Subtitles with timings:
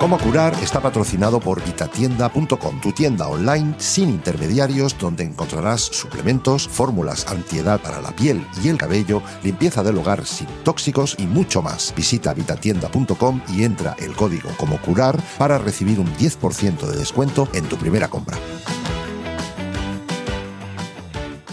[0.00, 7.26] Cómo curar está patrocinado por vitatienda.com, tu tienda online sin intermediarios donde encontrarás suplementos, fórmulas
[7.30, 11.92] antiedad para la piel y el cabello, limpieza del hogar sin tóxicos y mucho más.
[11.94, 17.64] Visita vitatienda.com y entra el código como curar para recibir un 10% de descuento en
[17.66, 18.38] tu primera compra.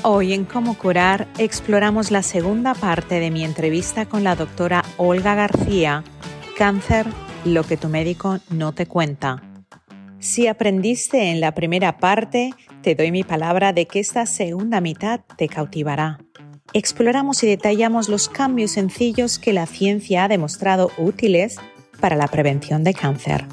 [0.04, 5.35] Hoy en Cómo Curar exploramos la segunda parte de mi entrevista con la doctora Olga
[5.35, 6.05] García,
[6.57, 7.07] cáncer
[7.46, 9.41] lo que tu médico no te cuenta.
[10.20, 15.22] Si aprendiste en la primera parte, te doy mi palabra de que esta segunda mitad
[15.38, 16.20] te cautivará.
[16.73, 21.57] Exploramos y detallamos los cambios sencillos que la ciencia ha demostrado útiles
[22.02, 23.46] para la prevención de cáncer.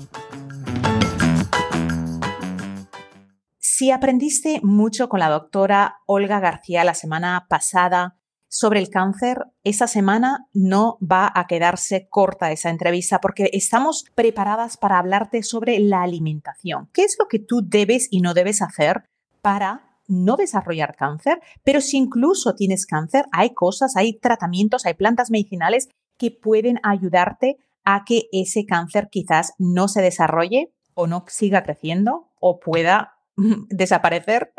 [3.59, 8.17] Si aprendiste mucho con la doctora Olga García la semana pasada
[8.55, 14.77] sobre el cáncer, esta semana no va a quedarse corta esa entrevista porque estamos preparadas
[14.77, 16.89] para hablarte sobre la alimentación.
[16.93, 19.07] ¿Qué es lo que tú debes y no debes hacer
[19.43, 21.41] para no desarrollar cáncer?
[21.65, 27.57] Pero si incluso tienes cáncer, hay cosas, hay tratamientos, hay plantas medicinales que pueden ayudarte
[27.83, 33.14] a que ese cáncer quizás no se desarrolle o no siga creciendo o pueda
[33.69, 34.53] desaparecer.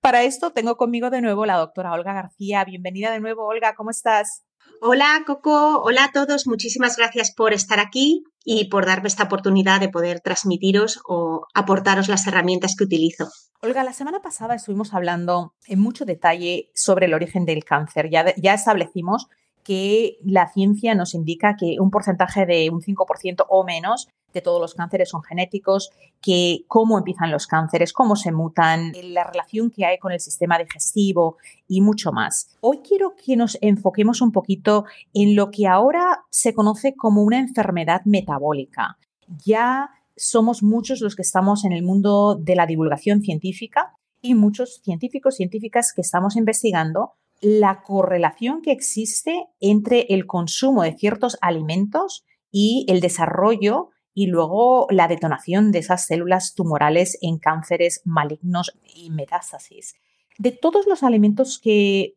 [0.00, 2.64] Para esto tengo conmigo de nuevo la doctora Olga García.
[2.64, 4.44] Bienvenida de nuevo, Olga, ¿cómo estás?
[4.82, 5.82] Hola, Coco.
[5.82, 6.46] Hola a todos.
[6.46, 12.08] Muchísimas gracias por estar aquí y por darme esta oportunidad de poder transmitiros o aportaros
[12.08, 13.28] las herramientas que utilizo.
[13.60, 18.08] Olga, la semana pasada estuvimos hablando en mucho detalle sobre el origen del cáncer.
[18.10, 19.28] Ya, ya establecimos
[19.70, 24.60] que la ciencia nos indica que un porcentaje de un 5% o menos de todos
[24.60, 29.84] los cánceres son genéticos, que cómo empiezan los cánceres, cómo se mutan, la relación que
[29.84, 31.36] hay con el sistema digestivo
[31.68, 32.50] y mucho más.
[32.60, 37.38] Hoy quiero que nos enfoquemos un poquito en lo que ahora se conoce como una
[37.38, 38.98] enfermedad metabólica.
[39.46, 44.80] Ya somos muchos los que estamos en el mundo de la divulgación científica y muchos
[44.82, 52.24] científicos, científicas que estamos investigando la correlación que existe entre el consumo de ciertos alimentos
[52.50, 59.10] y el desarrollo y luego la detonación de esas células tumorales en cánceres malignos y
[59.10, 59.94] metástasis.
[60.38, 62.14] De todos los alimentos que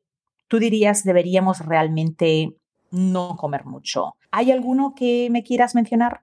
[0.48, 2.56] tú dirías deberíamos realmente
[2.92, 6.22] no comer mucho, ¿hay alguno que me quieras mencionar?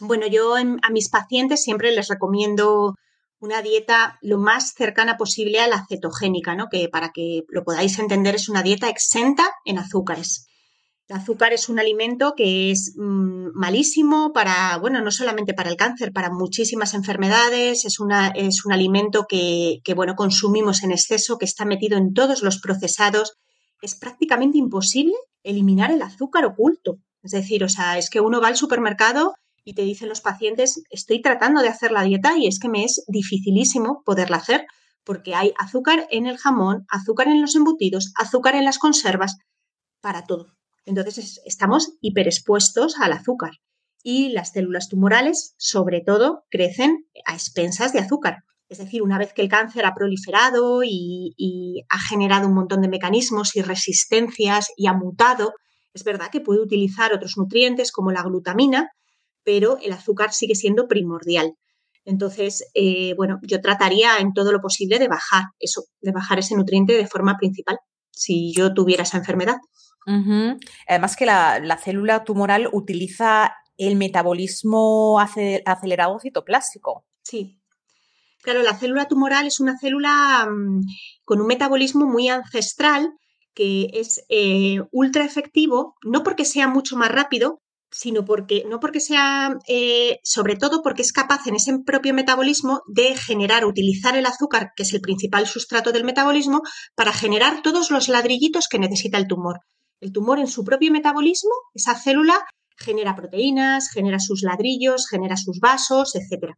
[0.00, 2.94] Bueno, yo a mis pacientes siempre les recomiendo
[3.40, 6.68] una dieta lo más cercana posible a la cetogénica, ¿no?
[6.70, 10.46] que para que lo podáis entender es una dieta exenta en azúcares.
[11.08, 15.76] El azúcar es un alimento que es mm, malísimo para, bueno, no solamente para el
[15.76, 17.86] cáncer, para muchísimas enfermedades.
[17.86, 22.12] Es, una, es un alimento que, que, bueno, consumimos en exceso, que está metido en
[22.12, 23.38] todos los procesados.
[23.80, 26.98] Es prácticamente imposible eliminar el azúcar oculto.
[27.22, 29.34] Es decir, o sea, es que uno va al supermercado
[29.68, 32.84] y te dicen los pacientes, estoy tratando de hacer la dieta y es que me
[32.84, 34.64] es dificilísimo poderla hacer
[35.04, 39.36] porque hay azúcar en el jamón, azúcar en los embutidos, azúcar en las conservas,
[40.00, 40.54] para todo.
[40.86, 43.50] Entonces estamos hiperexpuestos al azúcar
[44.02, 48.44] y las células tumorales, sobre todo, crecen a expensas de azúcar.
[48.70, 52.88] Es decir, una vez que el cáncer ha proliferado y, ha generado un montón de
[52.88, 55.52] mecanismos y resistencias y ha mutado,
[55.92, 58.88] es verdad que puede utilizar otros nutrientes como la glutamina,
[59.48, 61.54] pero el azúcar sigue siendo primordial.
[62.04, 66.54] Entonces, eh, bueno, yo trataría en todo lo posible de bajar eso, de bajar ese
[66.54, 67.78] nutriente de forma principal,
[68.10, 69.56] si yo tuviera esa enfermedad.
[70.86, 77.06] Además que la, célula tumoral utiliza el metabolismo acelerado citoplástico.
[77.22, 77.58] Sí.
[78.42, 80.82] Claro, la célula tumoral es una célula mm,
[81.24, 83.14] con un metabolismo muy ancestral
[83.54, 89.00] que es eh, ultra efectivo, no porque sea mucho más rápido, sino porque, no porque
[89.00, 94.26] sea, eh, sobre todo porque es capaz en ese propio metabolismo de generar, utilizar el
[94.26, 96.62] azúcar, que es el principal sustrato del metabolismo,
[96.94, 99.60] para generar todos los ladrillitos que necesita el tumor.
[100.00, 102.44] El tumor en su propio metabolismo, esa célula
[102.76, 106.54] genera proteínas, genera sus ladrillos, genera sus vasos, etc.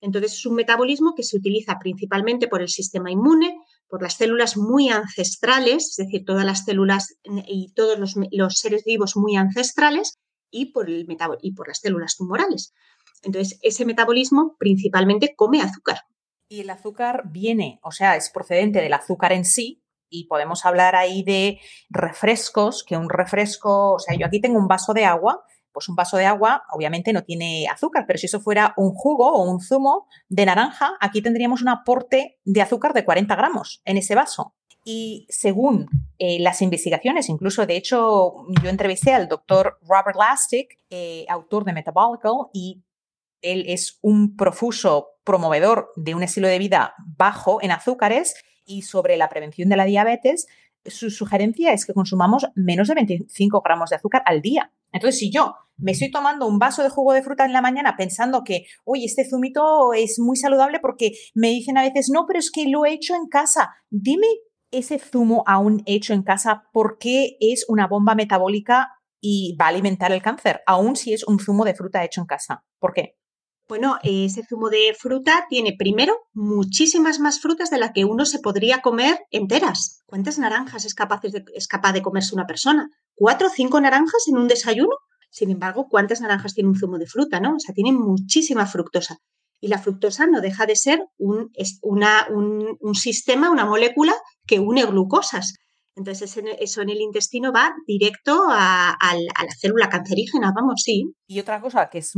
[0.00, 3.54] Entonces es un metabolismo que se utiliza principalmente por el sistema inmune,
[3.88, 7.16] por las células muy ancestrales, es decir, todas las células
[7.46, 10.18] y todos los, seres vivos muy ancestrales,
[10.50, 11.06] y por, el
[11.42, 12.74] y por las células tumorales.
[13.22, 16.02] Entonces, ese metabolismo principalmente come azúcar.
[16.48, 19.82] Y el azúcar viene, o sea, es procedente del azúcar en sí,
[20.12, 24.66] Y podemos hablar ahí de refrescos, que un refresco, o sea, yo aquí tengo un
[24.66, 28.40] vaso de agua, pues un vaso de agua obviamente no tiene azúcar, pero si eso
[28.40, 33.04] fuera un jugo o un zumo de naranja, aquí tendríamos un aporte de azúcar de
[33.04, 34.56] 40 gramos en ese vaso.
[34.92, 35.88] Y según
[36.18, 41.72] eh, las investigaciones, incluso de hecho yo entrevisté al doctor Robert Lastic, eh, autor de
[41.72, 42.82] Metabolical, y
[43.40, 48.34] él es un profuso promovedor de un estilo de vida bajo en azúcares
[48.66, 50.48] y sobre la prevención de la diabetes,
[50.84, 54.72] su sugerencia es que consumamos menos de 25 gramos de azúcar al día.
[54.90, 57.94] Entonces, si yo me estoy tomando un vaso de jugo de fruta en la mañana
[57.96, 62.40] pensando que, oye, este zumito es muy saludable porque me dicen a veces, no, pero
[62.40, 63.70] es que lo he hecho en casa.
[63.88, 64.26] Dime
[64.70, 68.90] ese zumo aún hecho en casa, ¿por qué es una bomba metabólica
[69.20, 72.26] y va a alimentar el cáncer, aún si es un zumo de fruta hecho en
[72.26, 72.64] casa?
[72.78, 73.16] ¿Por qué?
[73.68, 78.40] Bueno, ese zumo de fruta tiene primero muchísimas más frutas de las que uno se
[78.40, 80.02] podría comer enteras.
[80.06, 82.90] ¿Cuántas naranjas es capaz de, es capaz de comerse una persona?
[83.14, 84.96] ¿Cuatro o cinco naranjas en un desayuno?
[85.30, 87.38] Sin embargo, ¿cuántas naranjas tiene un zumo de fruta?
[87.38, 87.54] ¿no?
[87.54, 89.18] O sea, tiene muchísima fructosa.
[89.60, 91.52] Y la fructosa no deja de ser un,
[91.82, 94.14] una, un, un sistema, una molécula
[94.46, 95.54] que une glucosas.
[95.96, 101.12] Entonces, eso en el intestino va directo a, la célula cancerígena, vamos, sí.
[101.26, 102.12] Y otra cosa que, es,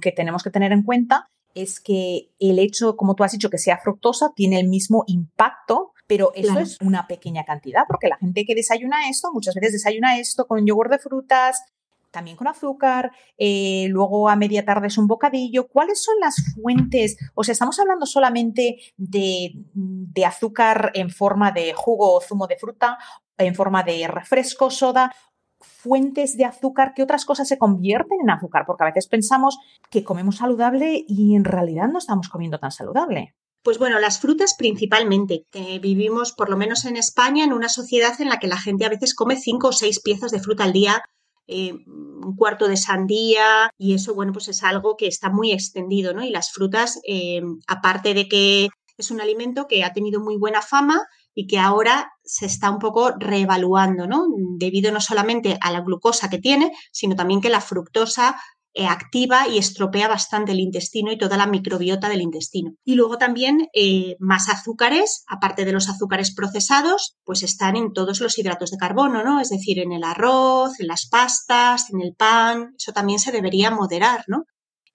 [0.00, 3.58] que tenemos que tener en cuenta es que el hecho, como tú has dicho, que
[3.58, 8.44] sea fructosa tiene el mismo impacto, pero eso es una pequeña cantidad, porque la gente
[8.44, 11.60] que desayuna esto, muchas veces desayuna esto con yogur de frutas,
[12.10, 15.68] también con azúcar, eh, luego a media tarde es un bocadillo.
[15.68, 17.16] ¿Cuáles son las fuentes?
[17.34, 22.56] O sea, estamos hablando solamente de, de, azúcar en forma de jugo o zumo de
[22.56, 22.98] fruta,
[23.36, 25.12] en forma de refresco, soda,
[25.60, 28.64] fuentes de azúcar, ¿qué otras cosas se convierten en azúcar?
[28.66, 29.58] Porque a veces pensamos
[29.90, 33.34] que comemos saludable y en realidad no estamos comiendo tan saludable.
[33.62, 35.44] Pues bueno, las frutas principalmente.
[35.82, 38.88] vivimos, por lo menos en España, en una sociedad en la que la gente a
[38.88, 41.02] veces come cinco o seis piezas de fruta al día
[41.48, 46.14] eh, un cuarto de sandía y eso, bueno, pues es algo que está muy extendido,
[46.14, 46.22] ¿no?
[46.22, 48.68] Y las frutas, eh, aparte de que
[48.98, 51.00] es un alimento que ha tenido muy buena fama
[51.34, 54.26] y que ahora se está un poco reevaluando, ¿no?
[54.58, 58.36] Debido no solamente a la glucosa que tiene, sino también que la fructosa
[58.86, 62.72] activa y estropea bastante el intestino y toda la microbiota del intestino.
[62.84, 68.20] Y luego también eh, más azúcares, aparte de los azúcares procesados, pues están en todos
[68.20, 69.40] los hidratos de carbono, ¿no?
[69.40, 73.70] Es decir, en el arroz, en las pastas, en el pan, eso también se debería
[73.70, 74.44] moderar, ¿no?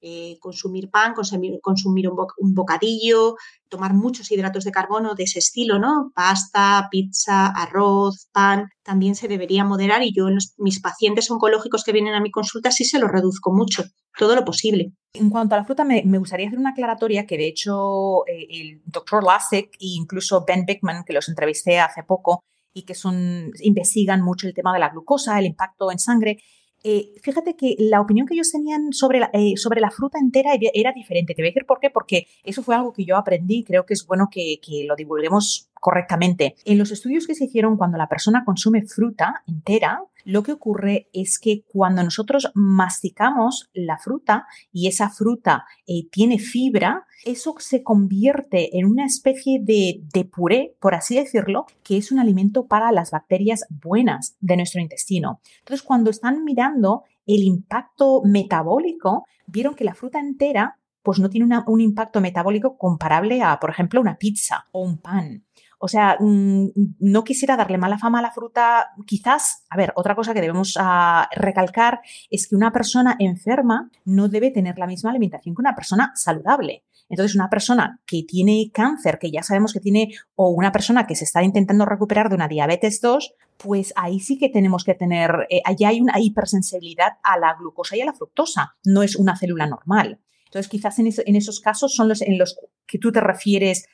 [0.06, 3.38] Eh, consumir pan, consumir, un, bocadillo,
[3.70, 6.12] tomar muchos hidratos de carbono de ese estilo, ¿no?
[6.14, 11.94] Pasta, pizza, arroz, pan, también se debería moderar y yo en mis pacientes oncológicos que
[11.94, 13.86] vienen a mi consulta sí se lo reduzco mucho,
[14.20, 14.92] todo lo posible.
[15.14, 18.82] En cuanto a la fruta, me, gustaría hacer una aclaratoria que de hecho eh, el
[18.84, 24.22] doctor Lasek e incluso Ben Bickman, que los entrevisté hace poco y que son, investigan
[24.22, 26.40] mucho el tema de la glucosa, el impacto en sangre,
[26.84, 30.52] eh, fíjate que la opinión que ellos tenían sobre la, eh, sobre la fruta entera
[30.74, 31.34] era diferente.
[31.34, 33.94] Te voy a decir por qué, porque eso fue algo que yo aprendí creo que
[33.94, 36.56] es bueno que, que lo divulguemos correctamente.
[36.64, 41.10] En los estudios que se hicieron cuando la persona consume fruta entera, lo que ocurre
[41.12, 47.84] es que cuando nosotros masticamos la fruta y esa fruta eh, tiene fibra, eso se
[47.84, 52.94] convierte en una especie de, de puré, por así decirlo, que es un alimento para
[52.94, 55.42] las bacterias buenas de nuestro intestino.
[55.60, 61.54] Entonces, cuando están mirando el impacto metabólico, vieron que la fruta entera pues no tiene
[61.68, 65.44] un impacto metabólico comparable a, por ejemplo, una pizza o un pan.
[65.86, 68.92] O sea, mm, no quisiera darle mala fama a la fruta.
[69.06, 72.00] Quizás, a ver, otra cosa que debemos ah, recalcar
[72.30, 76.86] es que una persona enferma no debe tener la misma alimentación que una persona saludable.
[77.10, 81.18] Entonces, una persona que tiene cáncer, que ya sabemos que tiene, o una persona que
[81.18, 85.48] se está intentando recuperar de una diabetes 2, pues ahí sí que tenemos que tener,
[85.50, 89.36] eh, allá hay una hipersensibilidad a la glucosa y a la fructosa, no es una
[89.36, 90.22] célula normal.
[90.46, 93.86] Entonces, quizás en, en esos casos son los en los que tú te refieres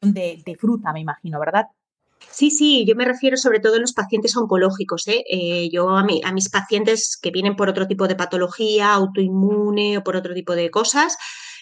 [0.00, 1.66] de, fruta, me imagino, ¿verdad?
[2.30, 5.06] Sí, sí, yo me refiero sobre todo a los pacientes oncológicos.
[5.08, 5.24] ¿eh?
[5.30, 10.16] Eh, yo a, mis pacientes que vienen por otro tipo de patología, autoinmune o por
[10.16, 11.16] otro tipo de cosas,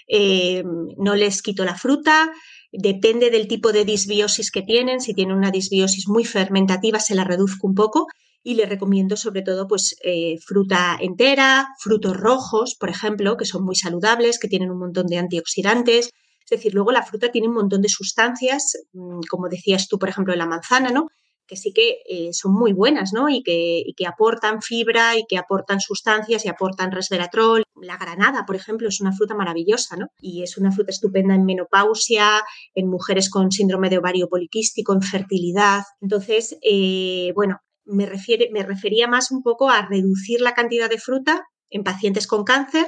[0.09, 0.65] eh,
[0.97, 2.33] no les quito la fruta.
[2.73, 5.01] Depende del tipo de disbiosis que tienen.
[5.01, 8.07] Si tienen una disbiosis muy fermentativa, se la reduzco un poco
[8.43, 9.97] y les recomiendo sobre todo pues
[10.45, 15.19] fruta entera, frutos rojos, por ejemplo, que son muy saludables, que tienen un montón de
[15.19, 16.13] antioxidantes
[16.49, 20.09] es decir, luego la fruta tiene un montón de sustancias, mm, como decías tú, por
[20.09, 21.09] ejemplo, la manzana, ¿no?
[21.47, 23.29] que sí que eh, son muy buenas, ¿no?
[23.29, 27.63] Y que, y que, aportan fibra y que aportan sustancias y aportan resveratrol.
[27.81, 30.09] La granada, por ejemplo, es una fruta maravillosa, ¿no?
[30.21, 32.43] Y es una fruta estupenda en menopausia,
[32.75, 35.83] en mujeres con síndrome de ovario poliquístico, en fertilidad.
[36.01, 40.99] Entonces, eh, bueno, me, refiere, me refería más un poco a reducir la cantidad de
[40.99, 42.87] fruta en pacientes con cáncer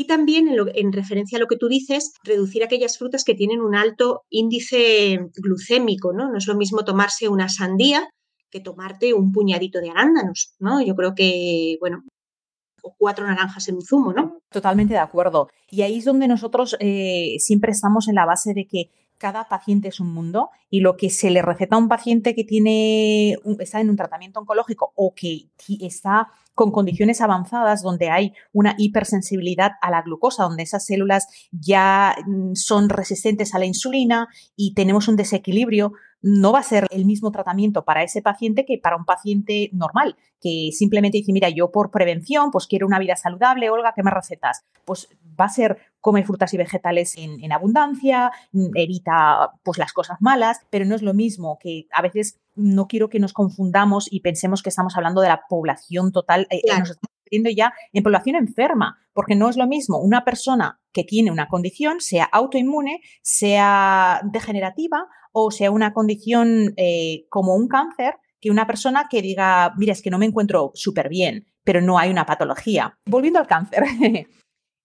[0.00, 3.74] y también, en, referencia a lo que tú dices, reducir aquellas frutas que tienen un
[3.74, 6.30] alto índice glucémico, ¿no?
[6.30, 8.08] No es lo mismo tomarse una sandía
[8.48, 10.80] que tomarte un puñadito de arándanos, ¿no?
[10.80, 12.04] Yo creo que, bueno,
[12.80, 14.38] o cuatro naranjas en un zumo, ¿no?
[14.50, 15.48] Totalmente de acuerdo.
[15.68, 19.88] Y ahí es donde nosotros eh, siempre estamos en la base de que cada paciente
[19.88, 23.80] es un mundo y lo que se le receta a un paciente que tiene está
[23.80, 25.48] en un tratamiento oncológico o que
[25.80, 26.28] está
[26.58, 32.56] con condiciones avanzadas donde hay una hipersensibilidad a la glucosa, donde esas células ya mm,
[32.56, 37.30] son resistentes a la insulina y tenemos un desequilibrio, no va a ser el mismo
[37.30, 41.90] tratamiento para ese paciente que para un paciente normal, que simplemente dice, mira, yo por
[41.90, 44.64] prevención, pues quiero una vida saludable, Olga, ¿qué me recetas?
[44.84, 45.08] Pues
[45.40, 50.18] va a ser comer frutas y vegetales en, en abundancia, mm, evita pues las cosas
[50.20, 54.20] malas, pero no es lo mismo que a veces no quiero que nos confundamos y
[54.20, 56.46] pensemos que estamos hablando de la población total.
[56.50, 60.24] Eh, eh, nos estamos refiriendo ya en población enferma, porque no es lo mismo una
[60.24, 65.06] persona que tiene una condición, sea autoinmune, sea degenerativa
[65.44, 70.02] o sea una condición eh, como un cáncer, que una persona que diga, mira, es
[70.02, 72.98] que no me encuentro súper bien, pero no hay una patología.
[73.06, 73.84] Volviendo al cáncer,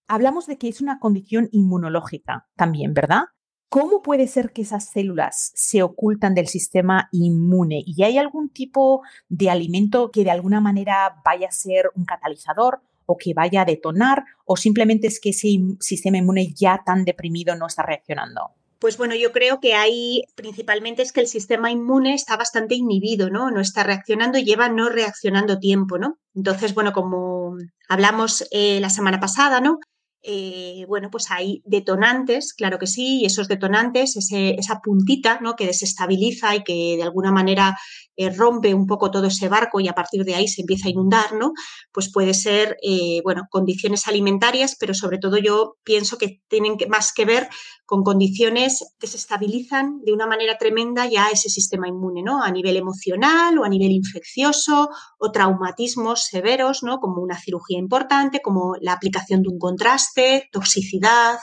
[0.07, 3.23] hablamos de que es una condición inmunológica también, ¿verdad?
[3.69, 7.81] ¿Cómo puede ser que esas células se ocultan del sistema inmune?
[7.83, 12.81] ¿Y hay algún tipo de alimento que de alguna manera vaya a ser un catalizador
[13.07, 14.25] o que vaya a detonar?
[14.45, 18.51] ¿O simplemente es que ese sistema inmune ya tan deprimido no está reaccionando?
[18.83, 23.29] Pues bueno, yo creo que ahí principalmente es que el sistema inmune está bastante inhibido,
[23.29, 23.49] ¿no?
[23.49, 26.17] No está reaccionando y lleva no reaccionando tiempo, ¿no?
[26.35, 27.55] Entonces, bueno, como
[27.87, 29.79] hablamos eh, la semana pasada, ¿no?
[30.21, 35.55] Eh, bueno, pues hay detonantes, claro que sí, y esos detonantes, esa puntita ¿no?
[35.55, 37.77] que desestabiliza y que de alguna manera
[38.15, 40.91] eh, rompe un poco todo ese barco y a partir de ahí se empieza a
[40.91, 41.53] inundar, ¿no?
[41.91, 47.13] Pues puede ser, eh, bueno, condiciones alimentarias, pero sobre todo yo pienso que tienen más
[47.13, 47.49] que ver
[47.85, 52.43] con condiciones que se estabilizan de una manera tremenda ya ese sistema inmune, ¿no?
[52.43, 56.99] A nivel emocional o a nivel infeccioso o traumatismos severos, ¿no?
[56.99, 61.39] Como una cirugía importante, como la aplicación de un contraste, toxicidad,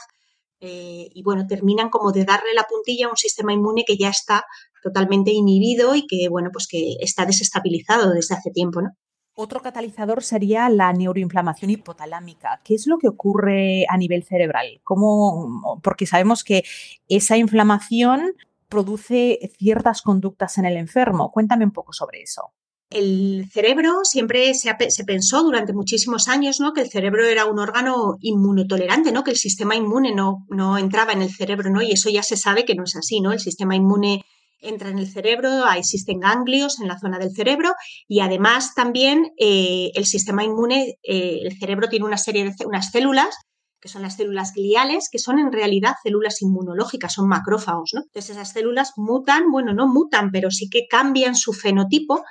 [0.63, 4.09] eh, y bueno, terminan como de darle la puntilla a un sistema inmune que ya
[4.09, 4.45] está
[4.81, 8.89] totalmente inhibido y que, bueno, pues que está desestabilizado desde hace tiempo, ¿no?
[9.33, 12.59] Otro catalizador sería la neuroinflamación hipotalámica.
[12.63, 14.81] ¿Qué es lo que ocurre a nivel cerebral?
[14.83, 15.79] ¿Cómo?
[15.81, 16.63] Porque sabemos que
[17.07, 18.33] esa inflamación
[18.67, 21.31] produce ciertas conductas en el enfermo.
[21.31, 22.53] Cuéntame un poco sobre eso.
[22.89, 26.73] El cerebro siempre se, pensó durante muchísimos años ¿no?
[26.73, 29.23] que el cerebro era un órgano inmunotolerante, ¿no?
[29.23, 31.81] que el sistema inmune no, no entraba en el cerebro, ¿no?
[31.81, 33.21] y eso ya se sabe que no es así.
[33.21, 33.31] ¿no?
[33.31, 34.25] El sistema inmune
[34.61, 37.73] entra en el cerebro, existen ganglios en la zona del cerebro
[38.07, 42.91] y además también eh, el sistema inmune, eh, el cerebro tiene una serie de unas
[42.91, 43.35] células
[43.81, 48.01] que son las células gliales, que son en realidad células inmunológicas, son macrófagos, ¿no?
[48.01, 52.23] Entonces esas células mutan, bueno, no mutan, pero sí que cambian su fenotipo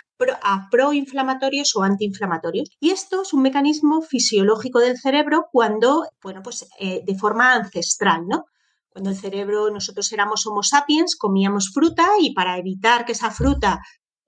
[0.43, 2.71] a proinflamatorios o antiinflamatorios.
[2.79, 8.27] Y esto es un mecanismo fisiológico del cerebro cuando, bueno, pues eh, de forma ancestral,
[8.29, 8.45] ¿no?
[8.91, 13.81] Cuando el cerebro, nosotros éramos Homo sapiens, comíamos fruta y para evitar que esa fruta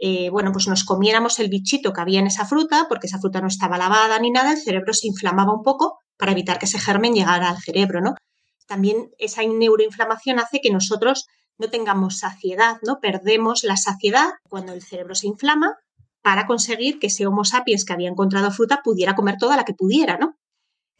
[0.04, 3.40] eh, bueno, pues nos comiéramos el bichito que había en esa fruta, porque esa fruta
[3.40, 6.80] no estaba lavada ni nada, el cerebro se inflamaba un poco para evitar que ese
[6.80, 8.16] germen llegara al cerebro, ¿no?
[8.66, 11.26] También esa neuroinflamación hace que nosotros
[11.56, 12.98] no tengamos saciedad, ¿no?
[12.98, 15.76] Perdemos la saciedad cuando el cerebro se inflama
[16.20, 19.74] para conseguir que ese Homo sapiens que había encontrado fruta pudiera comer toda la que
[19.74, 20.34] pudiera, ¿no?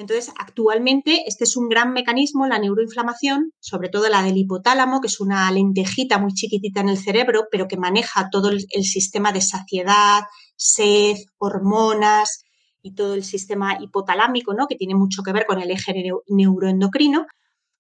[0.03, 5.07] Entonces, actualmente este es un gran mecanismo, la neuroinflamación, sobre todo la del hipotálamo, que
[5.07, 9.41] es una lentejita muy chiquitita en el cerebro, pero que maneja todo el, sistema de
[9.41, 10.23] saciedad,
[10.57, 12.43] sed, hormonas
[12.83, 14.67] y todo el sistema hipotalámico, ¿no?
[14.67, 15.95] que tiene mucho que ver con el eje
[16.27, 17.27] neuroendocrino,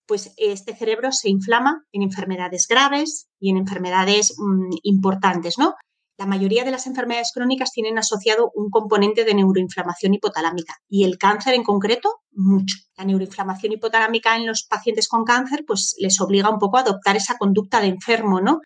[0.06, 5.74] pues este cerebro se inflama en enfermedades graves y en enfermedades mm, importantes, ¿no?
[6.22, 11.18] La mayoría de las enfermedades crónicas tienen asociado un componente de neuroinflamación hipotalámica y el
[11.18, 12.76] cáncer en concreto, mucho.
[12.96, 17.16] La neuroinflamación hipotalámica en los pacientes con cáncer pues les obliga un poco a adoptar
[17.16, 18.60] esa conducta de enfermo, ¿no?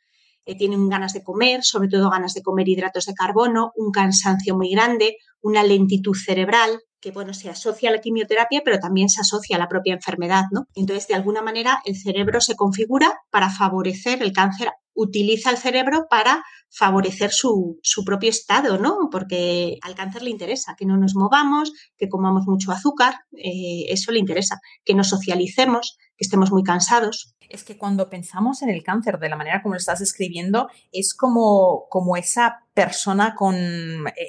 [0.44, 4.54] Eh, tienen ganas de comer, sobre todo ganas de comer hidratos de carbono, un cansancio
[4.54, 9.22] muy grande, una lentitud cerebral, que bueno, se asocia a la quimioterapia, pero también se
[9.22, 10.66] asocia a la propia enfermedad, ¿no?
[10.74, 16.06] Entonces, de alguna manera, el cerebro se configura para favorecer el cáncer utiliza el cerebro
[16.10, 19.08] para favorecer su, propio estado, ¿no?
[19.10, 24.10] Porque al cáncer le interesa que no nos movamos, que comamos mucho azúcar, eh, eso
[24.10, 27.34] le interesa, que nos socialicemos, que estemos muy cansados.
[27.48, 31.14] Es que cuando pensamos en el cáncer de la manera como lo estás escribiendo, es
[31.14, 33.54] como, como esa persona con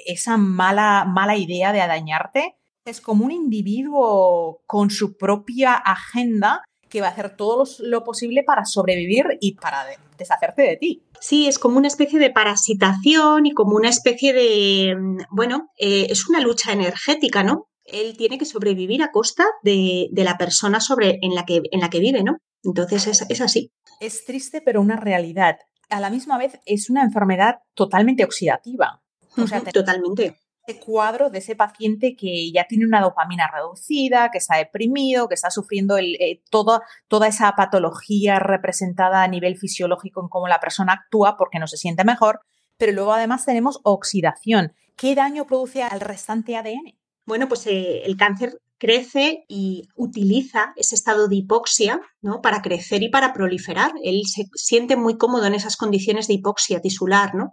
[0.06, 2.56] esa mala, mala idea de dañarte.
[2.84, 8.42] Es como un individuo con su propia agenda que va a hacer todo lo posible
[8.44, 11.02] para sobrevivir y para deshacerte de ti.
[11.20, 14.96] Sí, es como una especie de parasitación y como una especie de,
[15.30, 17.68] bueno, eh, es una lucha energética, ¿no?
[17.84, 21.88] Él tiene que sobrevivir a costa de, la persona sobre, en, la que, en la
[21.88, 22.36] que vive, ¿no?
[22.62, 23.72] Entonces es, así.
[24.00, 25.56] Es triste, pero una realidad.
[25.88, 29.00] A la misma vez es una enfermedad totalmente oxidativa.
[29.36, 30.36] O sea, totalmente
[30.76, 35.50] cuadro de ese paciente que ya tiene una dopamina reducida, que está deprimido, que está
[35.50, 36.82] sufriendo eh, toda
[37.26, 42.04] esa patología representada a nivel fisiológico en cómo la persona actúa porque no se siente
[42.04, 42.40] mejor,
[42.76, 44.72] pero luego además tenemos oxidación.
[44.96, 46.98] ¿Qué daño produce al restante ADN?
[47.24, 52.40] Bueno, pues eh, el cáncer crece y utiliza ese estado de hipoxia ¿no?
[52.40, 53.92] para crecer y para proliferar.
[54.02, 57.52] Él se siente muy cómodo en esas condiciones de hipoxia tisular, ¿no?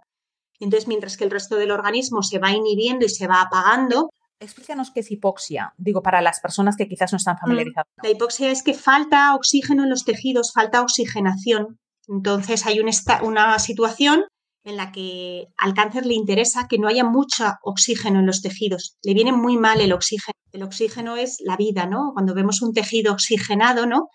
[0.60, 4.90] Entonces, mientras que el resto del organismo se va inhibiendo y se va apagando, Explícanos
[4.90, 7.86] qué es hipoxia, digo, para las personas que quizás no están mm, familiarizadas.
[8.02, 11.78] La hipoxia es que falta oxígeno en los tejidos, falta oxigenación.
[12.06, 14.24] Entonces hay una situación
[14.66, 18.96] en la que al cáncer le interesa que no haya mucho oxígeno en los tejidos.
[19.02, 20.34] Le viene muy mal el oxígeno.
[20.52, 22.10] El oxígeno es la vida, ¿no?
[22.12, 24.08] Cuando vemos un tejido oxigenado, ¿no?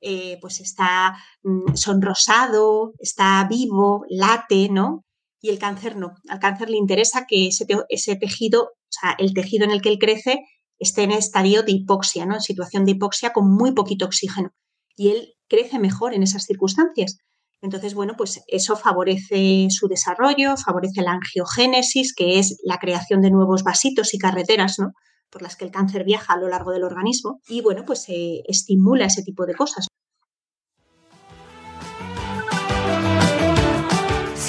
[0.00, 5.04] Eh, pues está mm, sonrosado, está vivo, late, ¿no?
[5.42, 6.14] Y el cáncer no.
[6.28, 9.98] Al cáncer le interesa que ese, tejido, o sea, el tejido en el que él
[9.98, 10.38] crece,
[10.78, 12.36] esté en estadio de hipoxia, ¿no?
[12.36, 14.50] En situación de hipoxia con muy poquito oxígeno.
[14.96, 17.18] Y él crece mejor en esas circunstancias.
[17.60, 23.30] Entonces, bueno, pues eso favorece su desarrollo, favorece la angiogénesis, que es la creación de
[23.30, 24.92] nuevos vasitos y carreteras, ¿no?
[25.30, 27.40] Por las que el cáncer viaja a lo largo del organismo.
[27.48, 29.86] Y bueno, pues se estimula ese tipo de cosas.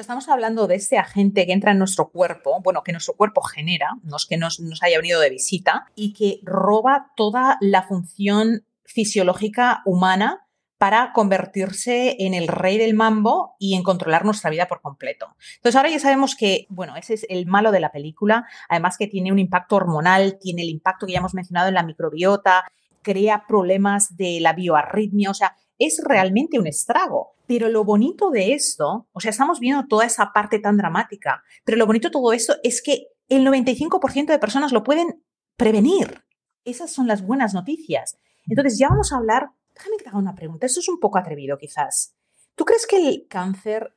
[0.00, 3.90] Estamos hablando de ese agente que entra en nuestro cuerpo, bueno, que nuestro cuerpo genera,
[4.02, 9.82] no es que nos, haya venido de visita, y que roba toda la función fisiológica
[9.84, 10.46] humana
[10.78, 15.34] para convertirse en el rey del mambo y en controlar nuestra vida por completo.
[15.56, 19.06] Entonces ahora ya sabemos que, bueno, ese es el malo de la película, además que
[19.06, 22.64] tiene un impacto hormonal, tiene el impacto que ya hemos mencionado en la microbiota,
[23.02, 27.34] crea problemas de la bioarritmia, o sea, es realmente un estrago.
[27.46, 31.76] Pero lo bonito de esto, o sea, estamos viendo toda esa parte tan dramática, pero
[31.76, 35.22] lo bonito de todo esto es que el 95% de personas lo pueden
[35.56, 36.24] prevenir.
[36.64, 38.18] Esas son las buenas noticias.
[38.48, 41.18] Entonces, ya vamos a hablar, déjame que te haga una pregunta, esto es un poco
[41.18, 42.14] atrevido quizás.
[42.54, 43.94] ¿Tú crees que el cáncer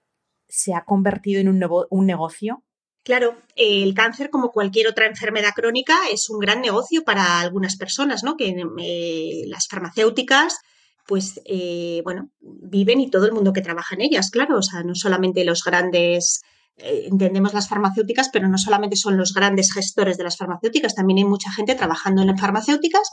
[0.47, 2.63] se ha convertido en un, negocio?
[3.04, 8.23] Claro, el cáncer, como cualquier otra enfermedad crónica, es un gran negocio para algunas personas,
[8.23, 8.36] ¿no?
[8.36, 10.60] Que eh, las farmacéuticas
[11.08, 14.84] pues eh, bueno, viven y todo el mundo que trabaja en ellas, claro, o sea,
[14.84, 16.41] no solamente los grandes,
[16.78, 21.20] eh, entendemos las farmacéuticas, pero no solamente son los grandes gestores de las farmacéuticas, también
[21.20, 23.10] hay mucha gente trabajando en las farmacéuticas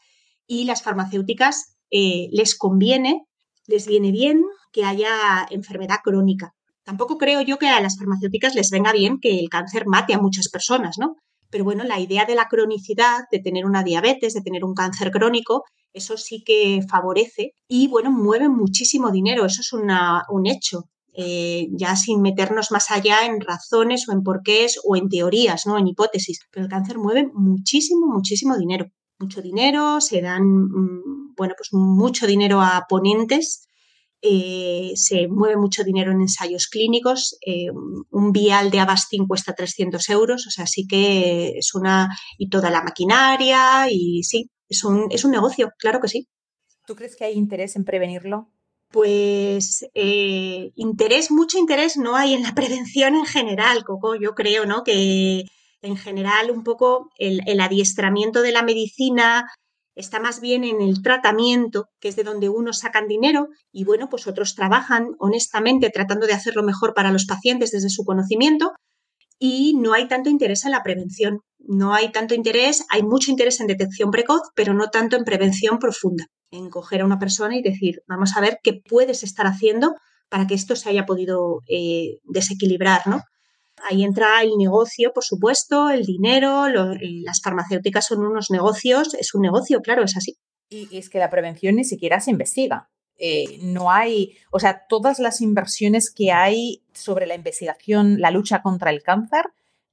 [0.46, 3.22] y las farmacéuticas eh, les conviene,
[3.66, 6.52] les viene bien que haya enfermedad crónica.
[6.82, 10.20] Tampoco creo yo que a las farmacéuticas les venga bien que el cáncer mate a
[10.20, 11.16] muchas personas, ¿no?
[11.48, 15.10] Pero bueno, la idea de la cronicidad, de tener una diabetes, de tener un cáncer
[15.12, 15.62] crónico,
[15.94, 20.90] eso sí que favorece y bueno, mueve muchísimo dinero, eso es un hecho.
[21.16, 25.78] Eh, ya sin meternos más allá en razones o en porqués o en teorías, ¿no?
[25.78, 26.40] En hipótesis.
[26.50, 28.86] Pero el cáncer mueve muchísimo, muchísimo dinero.
[29.20, 33.68] Mucho dinero, se dan, mm, bueno, pues mucho dinero a ponentes,
[34.22, 37.68] eh, se mueve mucho dinero en ensayos clínicos, eh,
[38.10, 42.70] un vial de Avastin cuesta 300 euros, o sea, sí que es una, y toda
[42.70, 46.28] la maquinaria, y sí, es un, es un negocio, claro que sí.
[46.86, 48.50] ¿Tú crees que hay interés en prevenirlo?
[48.90, 54.14] Pues eh, interés, mucho interés no hay en la prevención en general, Coco.
[54.14, 54.84] Yo creo, ¿no?
[54.84, 55.44] Que
[55.82, 59.46] en general un poco el, el, adiestramiento de la medicina
[59.94, 64.08] está más bien en el tratamiento, que es de donde unos sacan dinero, y bueno,
[64.08, 68.72] pues otros trabajan honestamente tratando de hacerlo mejor para los pacientes desde su conocimiento,
[69.38, 71.40] y no hay tanto interés en la prevención.
[71.58, 75.78] No hay tanto interés, hay mucho interés en detección precoz, pero no tanto en prevención
[75.78, 79.94] profunda, en coger a una persona y decir, vamos a ver qué puedes estar haciendo
[80.28, 83.22] para que esto se haya podido eh, desequilibrar, ¿no?
[83.88, 89.34] Ahí entra el negocio, por supuesto, el dinero, eh, las farmacéuticas son unos negocios, es
[89.34, 90.36] un negocio, claro, es así.
[90.68, 92.88] Y, es que la prevención ni siquiera se investiga.
[93.26, 98.60] Eh, no hay, o sea, todas las inversiones que hay sobre la investigación, la lucha
[98.60, 99.46] contra el cáncer,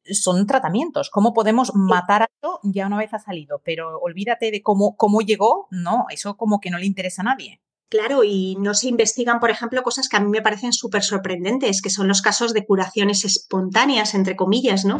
[0.03, 1.09] son tratamientos.
[1.09, 2.59] ¿Cómo podemos matar a esto?
[2.63, 6.71] Ya una vez ha salido, pero olvídate de cómo, cómo llegó, no, eso como que
[6.71, 7.61] no le interesa a nadie.
[7.87, 11.81] Claro, y no se investigan, por ejemplo, cosas que a mí me parecen súper sorprendentes,
[11.81, 14.97] que son los casos de curaciones espontáneas, entre comillas, ¿no?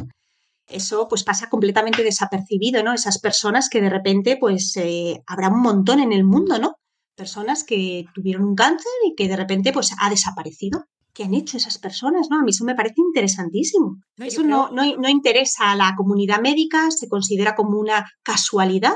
[0.69, 2.93] Eso pues pasa completamente desapercibido, ¿no?
[2.93, 6.77] Esas personas que de repente pues eh, habrá un montón en el mundo, ¿no?
[7.15, 10.85] Personas que tuvieron un cáncer y que de repente pues ha desaparecido.
[11.13, 12.27] ¿Qué han hecho esas personas?
[12.29, 12.39] ¿no?
[12.39, 13.97] A mí eso me parece interesantísimo.
[14.17, 18.95] eso no, no interesa a la comunidad médica, se considera como una casualidad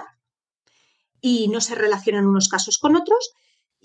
[1.19, 3.33] y no se relacionan unos casos con otros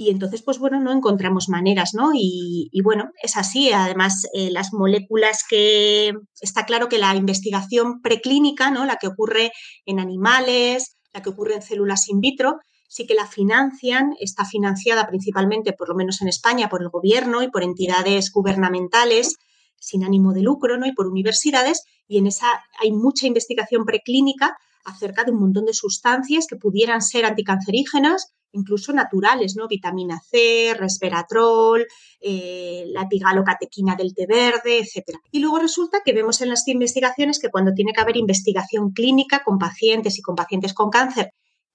[0.00, 2.12] y entonces, pues bueno, no encontramos maneras, ¿no?
[2.14, 3.70] Y, bueno, es así.
[3.70, 8.86] Además, eh, las moléculas que está claro que la investigación preclínica, ¿no?
[8.86, 9.52] La que ocurre
[9.84, 15.06] en animales, la que ocurre en células in vitro, sí que la financian, está financiada
[15.06, 19.36] principalmente, por lo menos en España, por el gobierno y por entidades gubernamentales
[19.78, 20.86] sin ánimo de lucro, ¿no?
[20.86, 22.48] Y por universidades, y en esa
[22.80, 28.92] hay mucha investigación preclínica acerca de un montón de sustancias que pudieran ser anticancerígenas incluso
[28.92, 29.68] naturales, ¿no?
[29.68, 31.86] Vitamina C, resveratrol,
[32.20, 35.16] eh, la epigalocatequina del té verde, etc.
[35.30, 39.44] Y luego resulta que vemos en las investigaciones que cuando tiene que haber investigación clínica
[39.44, 41.30] con pacientes y con pacientes con cáncer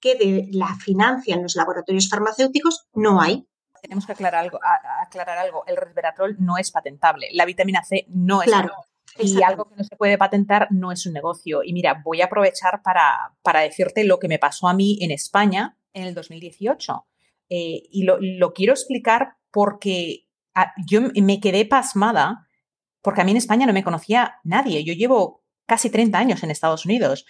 [0.06, 3.48] que de, la financian los laboratorios farmacéuticos, no hay.
[3.82, 4.60] Tenemos que aclarar algo,
[5.02, 5.64] aclarar algo.
[5.66, 7.30] El resveratrol no es patentable.
[7.34, 8.74] La vitamina C no es claro.
[9.18, 11.64] Y algo que no se puede patentar no es un negocio.
[11.64, 15.10] Y mira, voy a aprovechar para, para decirte lo que me pasó a mí en
[15.10, 17.08] España en el 2018.
[17.50, 22.48] Eh, y lo, quiero explicar porque ah, yo me quedé pasmada
[23.02, 24.84] porque a mí en España no me conocía nadie.
[24.84, 27.26] Yo llevo casi 30 años en Estados Unidos.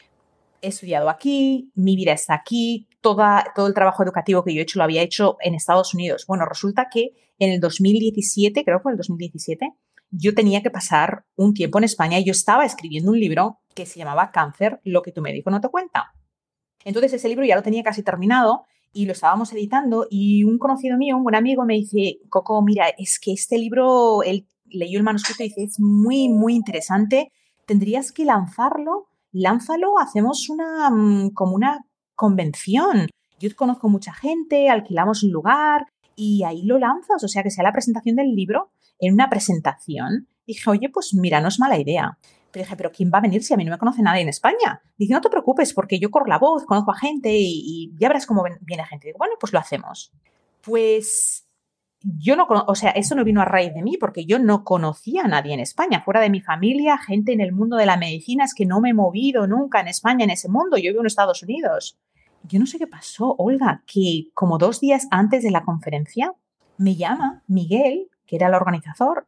[0.65, 4.63] He estudiado aquí, mi vida está aquí, toda, todo el trabajo educativo que yo he
[4.63, 6.25] hecho lo había hecho en Estados Unidos.
[6.27, 9.73] Bueno, resulta que en el 2017, creo que fue el 2017,
[10.09, 13.85] yo tenía que pasar un tiempo en España y yo estaba escribiendo un libro que
[13.85, 16.13] se llamaba Cáncer, lo que tu médico no te cuenta.
[16.83, 20.97] Entonces ese libro ya lo tenía casi terminado y lo estábamos editando y un conocido
[20.97, 25.03] mío, un buen amigo, me dice, Coco, mira, es que este libro, él leyó el
[25.03, 27.31] manuscrito y dice, es muy, muy interesante,
[27.67, 29.09] tendrías que lanzarlo,
[29.41, 33.07] lánzalo, hacemos una, mm, como una convención.
[33.39, 37.63] Yo conozco mucha gente, alquilamos un lugar y ahí lo lanzas, o sea, que sea
[37.63, 40.27] la presentación del libro en una presentación.
[40.47, 42.17] Dije, oye, pues mira, no es mala idea.
[42.51, 44.29] Pero dije, ¿pero quién va a venir si a mí no me conoce nadie en
[44.29, 44.81] España?
[44.97, 48.25] Dice, no te preocupes, porque yo corro la voz, conozco a gente y, ya verás
[48.25, 49.07] cómo viene gente.
[49.07, 50.13] Digo, bueno, pues lo hacemos.
[50.61, 51.44] Pues
[52.01, 55.23] yo no, o sea, eso no vino a raíz de mí, porque yo no conocía
[55.23, 58.45] a nadie en España, fuera de mi familia, gente en el mundo de la medicina,
[58.45, 61.07] es que no me he movido nunca en España, en ese mundo, yo vivo en
[61.07, 61.97] Estados Unidos.
[62.43, 66.33] Yo no sé qué pasó, Olga, que como dos días antes de la conferencia,
[66.77, 69.27] me llama Miguel, que era el organizador,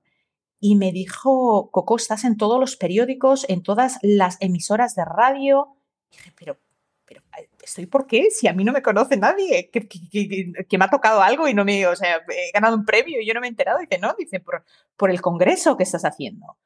[0.60, 5.76] y me dijo, Coco, estás en todos los periódicos, en todas las emisoras de radio.
[6.12, 6.58] dije, pero,
[7.08, 7.22] pero,
[7.64, 8.30] ¿estoy por qué?
[8.32, 11.66] Si a mí no me conoce nadie, que, que, me ha tocado algo y no
[11.66, 13.80] me, o sea, he ganado un premio y yo no me he enterado.
[13.80, 14.64] Dice, no, dice, por,
[14.96, 16.58] por el congreso que estás haciendo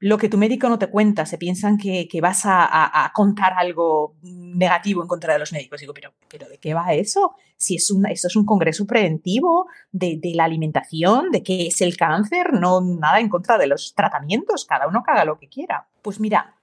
[0.00, 5.02] lo que tu médico no te cuenta, se piensan que, vas a, contar algo negativo
[5.02, 5.78] en contra de los médicos.
[5.78, 7.34] Digo, pero, pero ¿de qué va eso?
[7.58, 11.98] Si es un, esto es un congreso preventivo de, la alimentación, de qué es el
[11.98, 15.86] cáncer, no nada en contra de los tratamientos, cada uno que haga lo que quiera.
[16.00, 16.56] Pues mira,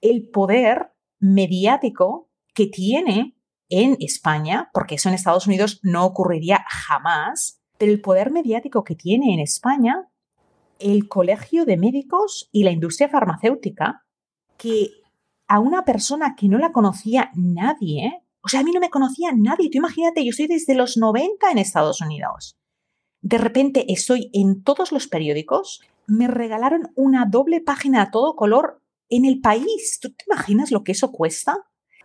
[0.00, 0.90] el poder
[1.24, 3.34] mediático que tiene
[3.70, 8.94] en España, porque eso en Estados Unidos no ocurriría jamás, pero el poder mediático que
[8.94, 10.08] tiene en España
[10.78, 14.04] el Colegio de Médicos y la industria farmacéutica
[14.58, 14.90] que
[15.48, 19.30] a una persona que no la conocía nadie, o sea, a mí no me conocía
[19.34, 22.58] nadie, tú imagínate, yo estoy desde los 90 en Estados Unidos.
[23.22, 28.82] De repente estoy en todos los periódicos, me regalaron una doble página a todo color
[29.16, 29.98] en el país.
[30.00, 31.56] ¿Tú te imaginas lo que eso cuesta?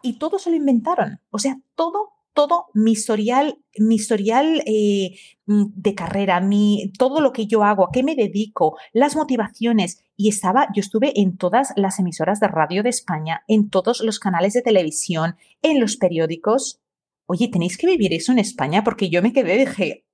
[0.02, 1.20] Y todo se lo inventaron.
[1.30, 7.34] O sea, todo todo mi historial, mi historial eh, mm, de carrera, mi, todo lo
[7.34, 10.06] que yo hago, a qué me dedico, las motivaciones.
[10.16, 14.20] Y estaba, yo estuve en todas las emisoras de radio de España, en todos los
[14.20, 16.80] canales de televisión, en los periódicos.
[17.26, 20.06] Oye, tenéis que vivir eso en España porque yo me quedé, dije,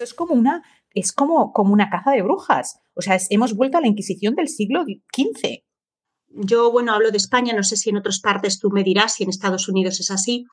[0.00, 0.62] es como una
[0.94, 2.80] es como, como una caza de brujas.
[2.94, 5.62] O sea, hemos vuelto a la Inquisición del siglo XV.
[6.40, 9.24] Yo, bueno, hablo de España, no sé si en otras partes tú me dirás si
[9.24, 10.46] en Estados Unidos es así,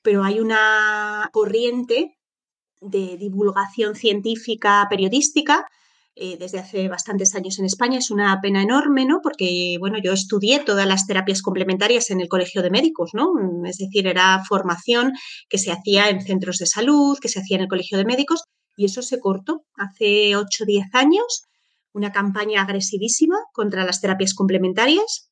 [0.00, 2.16] pero hay una corriente
[2.80, 5.66] de divulgación científica periodística
[6.14, 7.98] eh, desde hace bastantes años en España.
[7.98, 9.18] Es una pena enorme, ¿no?
[9.20, 13.32] Porque, bueno, yo estudié todas las terapias complementarias en el Colegio de Médicos, ¿no?
[13.64, 15.12] Es decir, era formación
[15.48, 18.44] que se hacía en centros de salud, que se hacía en el Colegio de Médicos,
[18.76, 21.48] y eso se cortó hace 8 o 10 años,
[21.92, 25.31] una campaña agresivísima contra las terapias complementarias.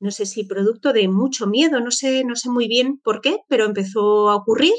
[0.00, 3.38] No sé si producto de mucho miedo, no sé, no sé muy bien por qué,
[3.48, 4.74] pero empezó a ocurrir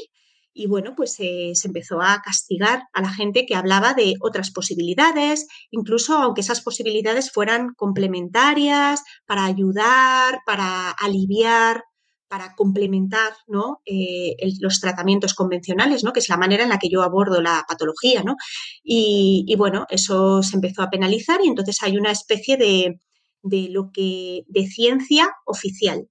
[0.52, 5.46] y bueno, pues se empezó a castigar a la gente que hablaba de otras posibilidades,
[5.70, 11.84] incluso aunque esas posibilidades fueran complementarias, para ayudar, para aliviar,
[12.30, 13.80] para complementar ¿no?
[13.84, 16.12] Eh, los tratamientos convencionales, ¿no?
[16.12, 18.22] que es la manera en la que yo abordo la patología.
[18.22, 18.36] ¿no?
[18.84, 23.00] Y, bueno, eso se empezó a penalizar y entonces hay una especie de,
[23.42, 26.08] de lo que de ciencia oficial.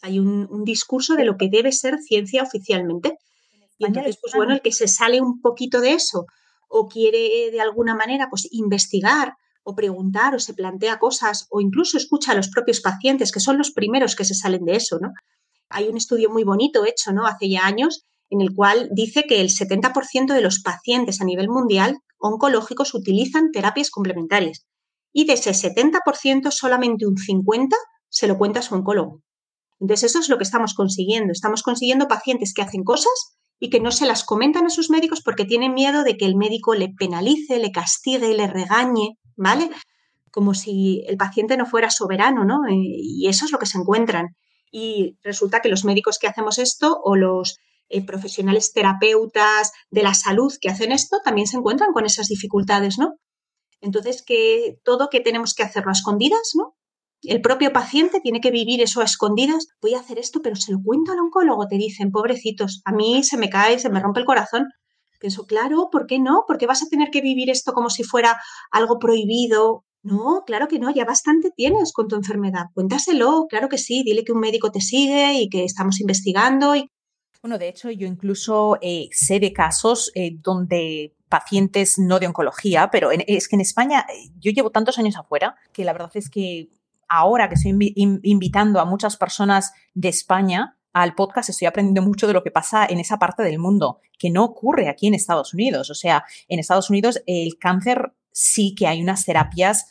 [0.00, 3.16] Hay un, un discurso de lo que debe ser ciencia oficialmente.
[3.78, 6.26] Y entonces, pues bueno, el que se sale un poquito de eso
[6.68, 11.96] o quiere de alguna manera pues investigar o preguntar o se plantea cosas o incluso
[11.96, 15.10] escucha a los propios pacientes, que son los primeros que se salen de eso, ¿no?
[15.68, 17.26] Hay un estudio muy bonito hecho, ¿no?
[17.26, 21.48] Hace ya años en el cual dice que el 70% de los pacientes a nivel
[21.48, 24.64] mundial oncológicos utilizan terapias complementarias
[25.12, 27.68] y de ese 70% solamente un 50%
[28.08, 29.22] se lo cuenta a su oncólogo.
[29.80, 31.32] Entonces eso es lo que estamos consiguiendo.
[31.32, 35.22] Estamos consiguiendo pacientes que hacen cosas y que no se las comentan a sus médicos
[35.22, 39.70] porque tienen miedo de que el médico le penalice, le castigue, le regañe, ¿vale?
[40.30, 42.66] Como si el paciente no fuera soberano, ¿no?
[42.68, 44.36] Eh, y eso es lo que se encuentran.
[44.70, 50.14] Y resulta que los médicos que hacemos esto o los eh, profesionales terapeutas de la
[50.14, 53.16] salud que hacen esto también se encuentran con esas dificultades, ¿no?
[53.82, 56.74] Entonces, que todo que tenemos que hacerlo a escondidas, ¿no?
[57.22, 59.68] El propio paciente tiene que vivir eso a escondidas.
[59.80, 63.22] Voy a hacer esto, pero se lo cuento al oncólogo, te dicen, pobrecitos, a mí
[63.22, 64.66] se me cae, se me rompe el corazón.
[65.20, 66.44] Pienso, claro, ¿por qué no?
[66.48, 68.40] ¿Por qué vas a tener que vivir esto como si fuera
[68.72, 69.84] algo prohibido?
[70.02, 72.66] No, claro que no, ya bastante tienes con tu enfermedad.
[72.74, 76.74] Cuéntaselo, claro que sí, dile que un médico te sigue y que estamos investigando.
[76.74, 76.88] Y...
[77.40, 82.90] Bueno, de hecho, yo incluso eh, sé de casos eh, donde pacientes no de oncología,
[82.92, 86.28] pero es que en España eh, yo llevo tantos años afuera que la verdad es
[86.28, 86.68] que
[87.08, 92.34] ahora que estoy invitando a muchas personas de España al podcast, estoy aprendiendo mucho de
[92.34, 95.88] lo que pasa en esa parte del mundo, que no ocurre aquí en Estados Unidos.
[95.88, 99.86] O sea, en Estados Unidos el cáncer sí que hay unas terapias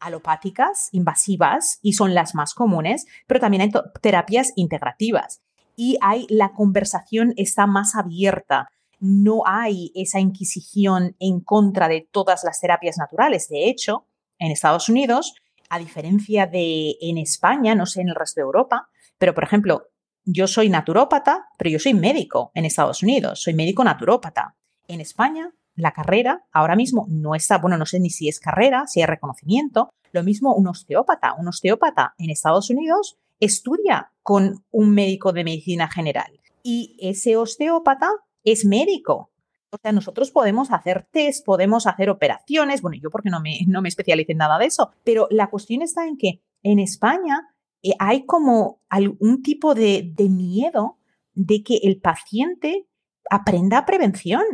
[0.00, 5.42] alopáticas, invasivas, y son las más comunes, pero también hay terapias integrativas.
[5.76, 8.70] Y hay, la conversación está más abierta.
[8.98, 13.48] No hay esa inquisición en contra de todas las terapias naturales.
[13.48, 14.06] De hecho,
[14.38, 15.34] en Estados Unidos
[15.68, 19.88] a diferencia de en España, no sé en el resto de Europa, pero por ejemplo,
[20.24, 24.56] yo soy naturópata, pero yo soy médico en Estados Unidos, soy médico naturópata.
[24.88, 28.86] En España, la carrera ahora mismo no está, bueno, no sé ni si es carrera,
[28.86, 29.90] si hay reconocimiento.
[30.12, 31.34] Lo mismo un osteópata.
[31.34, 38.10] Un osteópata en Estados Unidos estudia con un médico de medicina general y ese osteópata
[38.46, 39.30] es médico
[39.70, 43.82] o sea, nosotros podemos hacer test, podemos hacer operaciones, bueno, yo porque no me, no
[43.82, 47.48] me especialicé en nada de eso, pero la cuestión está en que en España
[47.82, 50.98] eh, hay como algún tipo de, de miedo
[51.34, 52.86] de que el paciente
[53.28, 54.44] aprenda prevención.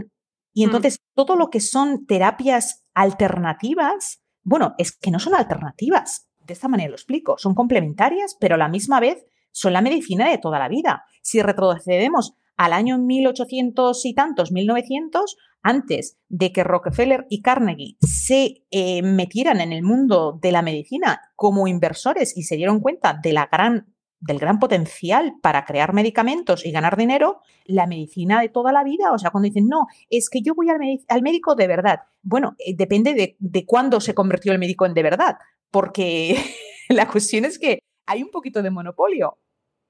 [0.52, 0.64] Y mm.
[0.64, 6.28] entonces todo lo que son terapias alternativas, bueno, es que no son alternativas.
[6.40, 7.38] De esta manera lo explico.
[7.38, 11.04] Son complementarias, pero a la misma vez son la medicina de toda la vida.
[11.22, 18.64] Si retrocedemos al año 1800 y tantos, 1900, antes de que Rockefeller y Carnegie se
[18.70, 23.38] eh, metieran en el mundo de la medicina como inversores y se dieron cuenta del
[24.38, 29.18] gran potencial para crear medicamentos y ganar dinero, la medicina de toda la vida, o
[29.18, 32.00] sea, cuando dicen, no, es que yo voy al, al médico de verdad.
[32.22, 35.36] Bueno, eh, depende de, de cuándo se convirtió el médico en de verdad,
[35.70, 36.36] porque
[36.88, 39.38] la cuestión es que hay un poquito de monopolio.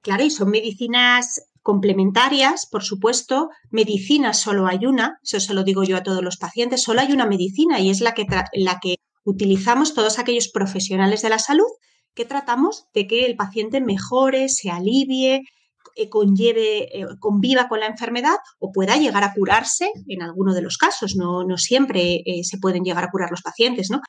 [0.02, 3.48] Claro, y son medicinas complementarias, por supuesto.
[3.70, 7.12] Medicina solo hay una, eso se lo digo yo a todos los pacientes, solo hay
[7.12, 11.68] una medicina y es la que, la que utilizamos todos aquellos profesionales de la salud
[12.14, 15.42] que tratamos de que el paciente mejore, se alivie,
[15.96, 20.62] eh, conlleve, eh, conviva con la enfermedad o pueda llegar a curarse en alguno de
[20.62, 21.16] los casos.
[21.16, 24.00] No, siempre eh, se pueden llegar a curar los pacientes, ¿no?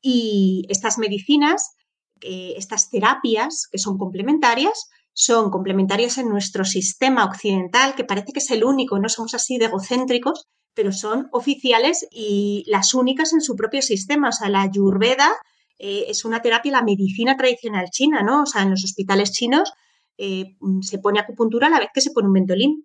[0.00, 1.74] Y estas medicinas,
[2.20, 4.88] estas terapias que son complementarias,
[5.18, 9.58] son complementarias en nuestro sistema occidental, que parece que es el único, no somos así
[9.58, 14.28] de egocéntricos, pero son oficiales y las únicas en su propio sistema.
[14.28, 15.28] O sea, la Ayurveda
[15.76, 18.42] eh, es una terapia, la medicina tradicional china, ¿no?
[18.42, 19.72] O sea, en los hospitales chinos
[20.18, 22.84] eh, se pone acupuntura a la vez que se pone un ventolín.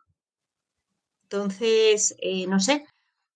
[1.26, 2.84] Entonces, eh, no sé,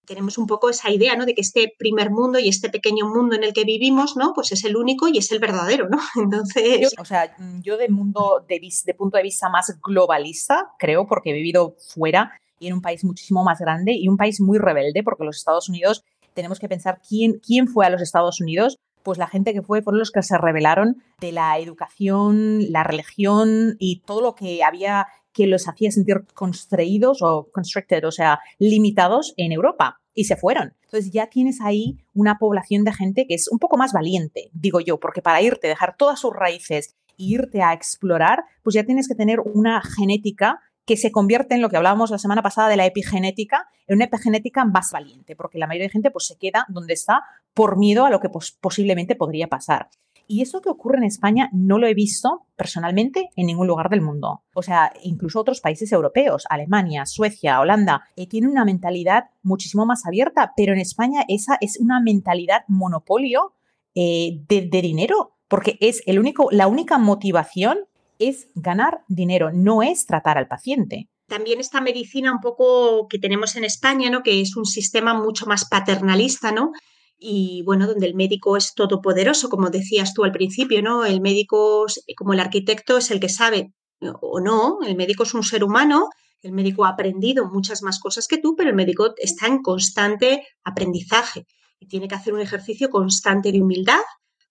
[0.07, 1.25] tenemos un poco esa idea, ¿no?
[1.25, 4.33] De que este primer mundo y este pequeño mundo en el que vivimos, ¿no?
[4.33, 5.99] Pues es el único y es el verdadero, ¿no?
[6.23, 6.93] Entonces...
[6.97, 11.33] o sea, yo de mundo, de, de punto de vista más globalista, creo, porque he
[11.33, 15.25] vivido fuera y en un país muchísimo más grande y un país muy rebelde, porque
[15.25, 19.27] los Estados Unidos, tenemos que pensar quién, quién fue a los Estados Unidos, pues la
[19.27, 24.21] gente que fue fueron los que se rebelaron de la educación, la religión y todo
[24.21, 30.01] lo que había que los hacía sentir constraídos o constricted, o sea, limitados en Europa
[30.15, 30.73] y se fueron.
[30.85, 34.79] Entonces ya tienes ahí una población de gente que es un poco más valiente, digo
[34.79, 39.07] yo, porque para irte, dejar todas sus raíces e irte a explorar, pues ya tienes
[39.07, 42.77] que tener una genética que se convierte en lo que hablábamos la semana pasada de
[42.77, 46.65] la epigenética, en una epigenética más valiente, porque la mayoría de gente pues, se queda
[46.67, 47.21] donde está
[47.53, 49.89] por miedo a lo que posiblemente podría pasar.
[50.27, 54.01] Y eso que ocurre en España no lo he visto personalmente en ningún lugar del
[54.01, 54.43] mundo.
[54.53, 60.05] O sea, incluso otros países europeos, Alemania, Suecia, Holanda, eh, tienen una mentalidad muchísimo más
[60.05, 63.53] abierta, pero en España esa es una mentalidad monopolio
[63.95, 67.79] eh, de, dinero, porque es el único, la única motivación
[68.19, 73.57] es ganar dinero, no es tratar al paciente también esta medicina un poco que tenemos
[73.57, 74.23] en España, ¿no?
[74.23, 76.71] que es un sistema mucho más paternalista, ¿no?
[77.17, 81.05] Y bueno, donde el médico es todopoderoso, como decías tú al principio, ¿no?
[81.05, 83.73] El médico, como el arquitecto, es el que sabe
[84.21, 86.09] o no, el médico es un ser humano,
[86.43, 90.45] el médico ha aprendido muchas más cosas que tú, pero el médico está en constante
[90.63, 91.47] aprendizaje
[91.79, 94.01] y tiene que hacer un ejercicio constante de humildad,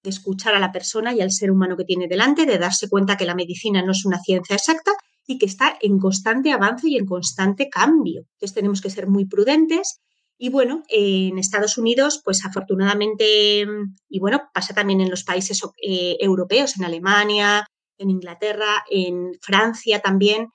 [0.03, 3.17] de escuchar a la persona y al ser humano que tiene delante, de darse cuenta
[3.17, 4.93] que la medicina no es una ciencia exacta
[5.27, 8.23] y que está en constante avance y en constante cambio.
[8.33, 10.01] Entonces tenemos que ser muy prudentes
[10.39, 13.65] y bueno, en Estados Unidos, pues afortunadamente,
[14.09, 17.67] y bueno, pasa también en los países eh, europeos, en Alemania,
[17.99, 20.49] en Inglaterra, en Francia también,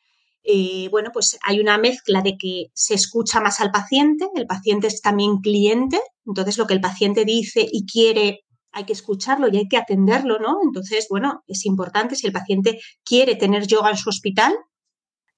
[0.43, 4.87] eh, bueno, pues hay una mezcla de que se escucha más al paciente, el paciente
[4.87, 8.41] es también cliente, entonces lo que el paciente dice y quiere
[8.73, 10.59] hay que escucharlo y hay que atenderlo, ¿no?
[10.63, 14.55] Entonces, bueno, es importante, si el paciente quiere tener yoga en su hospital,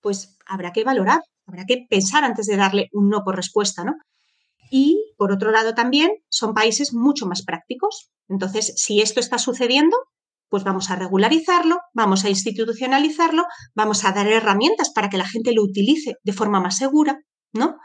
[0.02, 3.94] pues habrá que valorar, habrá que pensar antes de darle un no por respuesta, ¿no?
[5.24, 8.12] Por otro lado, también son países mucho más prácticos.
[8.28, 9.96] Entonces, si esto está sucediendo,
[10.50, 15.54] pues vamos a regularizarlo, vamos a institucionalizarlo, vamos a dar herramientas para que la gente
[15.54, 17.22] lo utilice de forma más segura,
[17.54, 17.78] ¿no?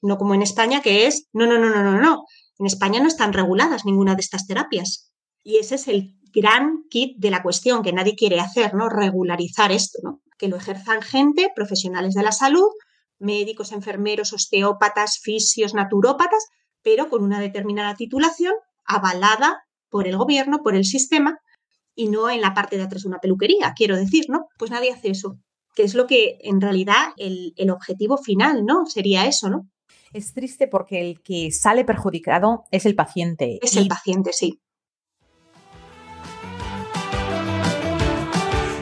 [0.00, 2.24] No como en España, que es, no, no, no, no, no, no.
[2.58, 5.12] En España no están reguladas ninguna de estas terapias.
[5.42, 8.88] Y ese es el gran kit de la cuestión que nadie quiere hacer, ¿no?
[8.88, 10.22] Regularizar esto, ¿no?
[10.38, 12.70] Que lo ejerzan gente, profesionales de la salud,
[13.18, 16.46] médicos, enfermeros, osteópatas, fisios, naturópatas,
[16.86, 21.40] pero con una determinada titulación avalada por el gobierno, por el sistema,
[21.96, 24.46] y no en la parte de atrás de una peluquería, quiero decir, ¿no?
[24.56, 25.36] Pues nadie hace eso,
[25.74, 28.86] que es lo que en realidad el, el objetivo final, ¿no?
[28.86, 29.68] Sería eso, ¿no?
[30.12, 33.58] Es triste porque el que sale perjudicado es el paciente.
[33.62, 34.60] Es el paciente, sí.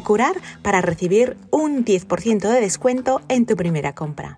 [0.00, 4.36] curar para recibir un 10% de descuento en tu primera compra.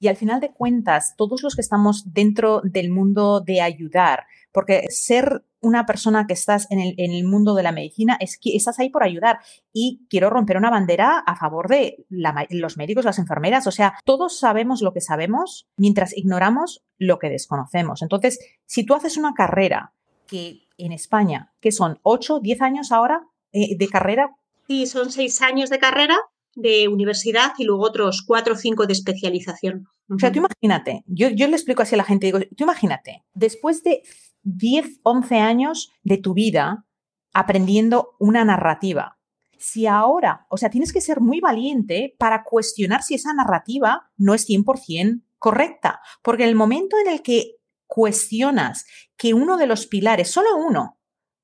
[0.00, 4.84] Y al final de cuentas, todos los que estamos dentro del mundo de ayudar, porque
[4.90, 8.90] ser una persona que estás en el, mundo de la medicina es que estás ahí
[8.90, 9.40] por ayudar.
[9.72, 13.66] Y quiero romper una bandera a favor de los médicos, las enfermeras.
[13.66, 18.02] O sea, todos sabemos lo que sabemos mientras ignoramos lo que desconocemos.
[18.02, 19.94] Entonces, si tú haces una carrera
[20.28, 24.30] que en España, que son 8, 10 años ahora eh, de carrera.
[24.66, 26.16] Sí, son 6 años de carrera
[26.54, 29.88] de universidad y luego otros 4 o 5 de especialización.
[30.10, 33.24] O sea, tú imagínate, yo, yo le explico así a la gente, digo, tú imagínate,
[33.34, 34.02] después de
[34.42, 36.86] 10, 11 años de tu vida
[37.34, 39.18] aprendiendo una narrativa,
[39.58, 44.34] si ahora, o sea, tienes que ser muy valiente para cuestionar si esa narrativa no
[44.34, 47.57] es 100% correcta, porque en el momento en el que
[47.88, 48.86] cuestionas
[49.16, 51.00] que uno de los pilares, solo uno,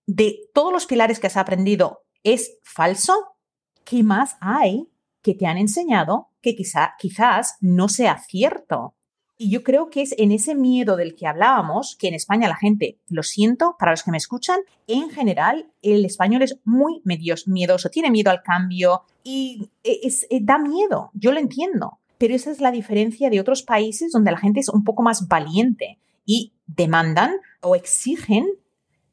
[0.07, 3.15] de todos los pilares que has aprendido es falso,
[3.85, 4.89] ¿qué más hay?
[5.25, 8.95] que te han enseñado que quizá, quizás no sea cierto.
[9.39, 12.57] Y yo creo que es en ese miedo del que hablábamos, que en España la
[12.57, 17.89] gente, lo siento, para los que me escuchan, en general el español es muy miedoso,
[17.89, 21.99] tiene miedo al cambio y es, eh, da miedo, yo lo entiendo.
[22.19, 25.27] Pero esa es la diferencia de otros países donde la gente es un poco más
[25.27, 28.47] valiente y demandan o exigen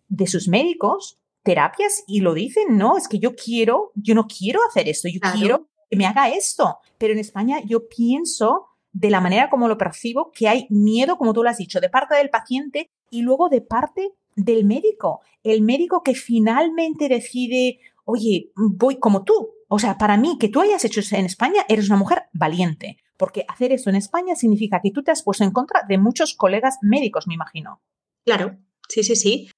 [0.07, 4.59] de sus médicos terapias y lo dicen, no, es que yo quiero, yo no quiero
[4.67, 6.77] hacer esto, yo quiero que me haga esto.
[6.97, 11.33] Pero en España yo pienso de la manera como lo percibo que hay miedo, como
[11.33, 15.21] tú lo has dicho, de parte del paciente y luego de parte del médico.
[15.43, 19.49] El médico que finalmente decide, oye, voy como tú.
[19.67, 22.97] O sea, para mí, que tú hayas hecho eso en España, eres una mujer valiente.
[23.21, 26.33] Porque hacer eso en España significa que tú te has puesto en contra de muchos
[26.33, 27.79] colegas médicos, me imagino.
[28.25, 28.57] Claro,
[28.89, 29.51] sí, sí, sí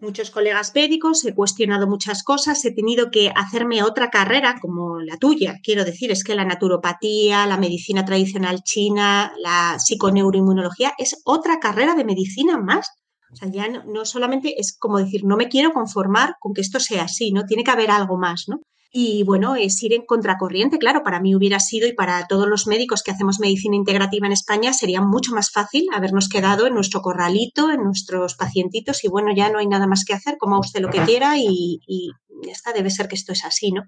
[0.00, 5.16] muchos colegas médicos, he cuestionado muchas cosas, he tenido que hacerme otra carrera como la
[5.16, 5.60] tuya.
[5.62, 11.94] Quiero decir, es que la naturopatía, la medicina tradicional china, la psiconeuroinmunología es otra carrera
[11.94, 12.90] de medicina más.
[13.32, 16.62] O sea, ya no, no solamente es como decir, no me quiero conformar con que
[16.62, 17.44] esto sea así, ¿no?
[17.44, 18.60] Tiene que haber algo más, ¿no?
[18.94, 22.66] Y bueno, es ir en contracorriente, claro, para mí hubiera sido y para todos los
[22.66, 27.00] médicos que hacemos medicina integrativa en España sería mucho más fácil habernos quedado en nuestro
[27.00, 30.80] corralito, en nuestros pacientitos y bueno, ya no hay nada más que hacer, coma usted
[30.80, 32.10] lo que quiera y, y
[32.44, 33.84] ya está, debe ser que esto es así, ¿no?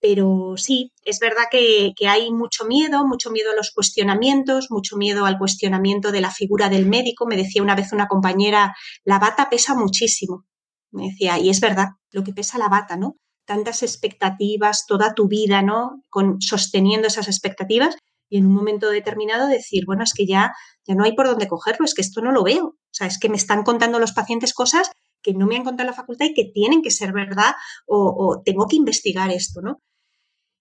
[0.00, 4.96] Pero sí, es verdad que, que, hay mucho miedo, mucho miedo a los cuestionamientos, mucho
[4.96, 7.26] miedo al cuestionamiento de la figura del médico.
[7.26, 10.46] Me decía una vez una compañera, la bata pesa muchísimo.
[10.90, 13.16] Me decía, y es verdad, lo que pesa la bata, ¿no?
[13.50, 16.04] Tantas expectativas toda tu vida, ¿no?
[16.08, 17.96] Con, sosteniendo esas expectativas
[18.28, 20.52] y en un momento determinado decir, bueno, es que ya,
[20.86, 22.64] ya no hay por dónde cogerlo, es que esto no lo veo.
[22.66, 25.88] O sea, es que me están contando los pacientes cosas que no me han contado
[25.88, 27.54] la facultad y que tienen que ser verdad
[27.88, 29.82] o, o tengo que investigar esto, ¿no?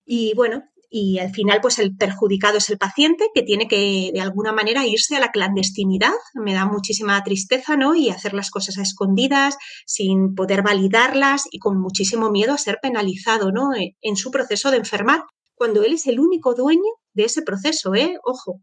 [0.04, 4.22] Y bueno, y al final pues el perjudicado es el paciente que tiene que de
[4.22, 6.14] alguna manera irse a la clandestinidad.
[6.34, 7.96] Me da muchísima tristeza, ¿no?
[7.96, 12.80] Y hacer las cosas a escondidas, sin poder validarlas y con muchísimo miedo a ser
[12.82, 13.74] penalizado, ¿no?
[13.76, 15.24] E, en su proceso de enfermar,
[15.54, 18.18] cuando él es el único dueño de ese proceso, ¿eh?
[18.24, 18.62] Ojo,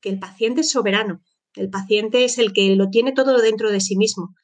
[0.00, 1.20] que el paciente es soberano.
[1.54, 4.34] El paciente es el que lo tiene todo dentro de sí mismo.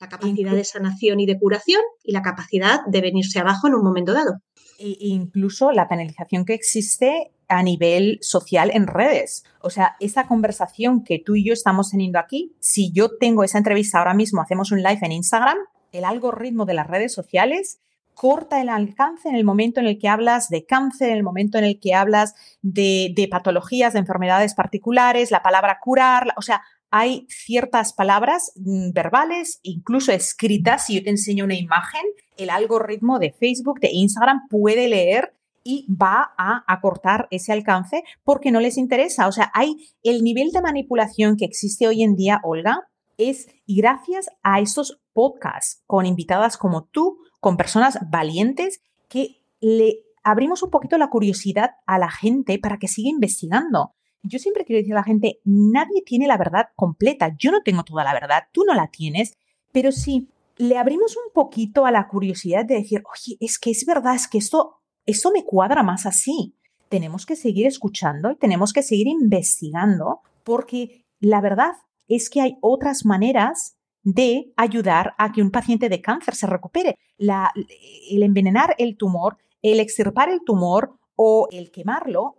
[0.00, 3.82] La capacidad de sanación y de curación y la capacidad de venirse abajo en un
[3.82, 4.34] momento dado.
[4.78, 9.44] E incluso la penalización que existe a nivel social en redes.
[9.60, 13.58] O sea, esa conversación que tú y yo estamos teniendo aquí, si yo tengo esa
[13.58, 15.58] entrevista ahora mismo, hacemos un live en Instagram,
[15.92, 17.80] el algoritmo de las redes sociales
[18.18, 21.56] corta el alcance en el momento en el que hablas de cáncer, en el momento
[21.56, 26.62] en el que hablas de, de patologías, de enfermedades particulares, la palabra curar, o sea,
[26.90, 32.02] hay ciertas palabras mm, verbales, incluso escritas, si yo te enseño una imagen,
[32.36, 35.34] el algoritmo de Facebook, de Instagram puede leer
[35.64, 39.26] y va a acortar ese alcance porque no les interesa.
[39.28, 44.28] O sea, hay el nivel de manipulación que existe hoy en día, Olga, es gracias
[44.42, 50.96] a estos podcasts con invitadas como tú, con personas valientes que le abrimos un poquito
[50.96, 53.94] la curiosidad a la gente para que siga investigando.
[54.22, 57.34] Yo siempre quiero decir a la gente, nadie tiene la verdad completa.
[57.38, 59.32] Yo no tengo toda la verdad, tú no la tienes,
[59.72, 63.86] pero si le abrimos un poquito a la curiosidad de decir, oye, es que es
[63.86, 66.54] verdad, es que esto, esto me cuadra más así.
[66.88, 71.72] Tenemos que seguir escuchando y tenemos que seguir investigando porque la verdad
[72.08, 76.96] es que hay otras maneras de ayudar a que un paciente de cáncer se recupere.
[77.18, 82.36] El envenenar el tumor, el extirpar el tumor o el quemarlo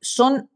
[0.00, 0.48] son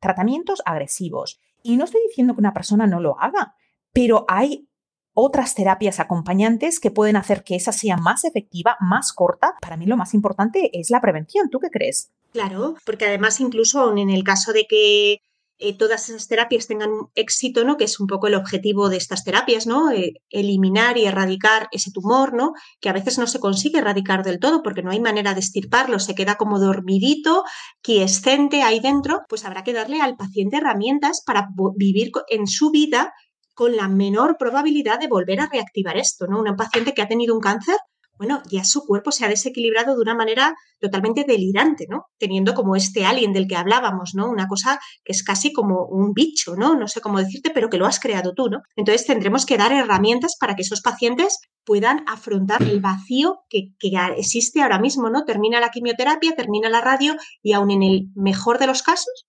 [0.00, 1.40] tratamientos agresivos.
[1.62, 3.54] Y no estoy diciendo que una persona no lo haga,
[3.92, 4.68] pero hay
[5.12, 9.54] otras terapias acompañantes que pueden hacer que esa sea más efectiva, más corta.
[9.60, 11.50] Para mí lo más importante es la prevención.
[11.50, 12.12] ¿Tú qué crees?
[12.32, 15.20] Claro, porque además incluso en el caso de que
[15.60, 17.76] eh, todas esas terapias tengan éxito, ¿no?
[17.76, 19.90] Que es un poco el objetivo de estas terapias, ¿no?
[19.90, 22.52] Eh, eliminar y erradicar ese tumor, ¿no?
[22.80, 25.98] Que a veces no se consigue erradicar del todo porque no hay manera de estirparlo,
[25.98, 27.44] se queda como dormidito,
[27.82, 33.12] quiescente ahí dentro, pues habrá que darle al paciente herramientas para vivir en su vida
[33.54, 36.40] con la menor probabilidad de volver a reactivar esto, ¿no?
[36.40, 37.76] Un paciente que ha tenido un cáncer
[38.20, 42.04] bueno, ya su cuerpo se ha desequilibrado de una manera totalmente delirante, ¿no?
[42.18, 44.28] Teniendo como este alien del que hablábamos, ¿no?
[44.28, 46.74] Una cosa que es casi como un bicho, ¿no?
[46.74, 48.60] No sé cómo decirte, pero que lo has creado tú, ¿no?
[48.76, 53.72] Entonces tendremos que dar herramientas para que esos pacientes puedan afrontar el vacío que,
[54.18, 55.24] existe ahora mismo, ¿no?
[55.24, 59.28] Termina la quimioterapia, termina la radio y aún en el mejor de los casos,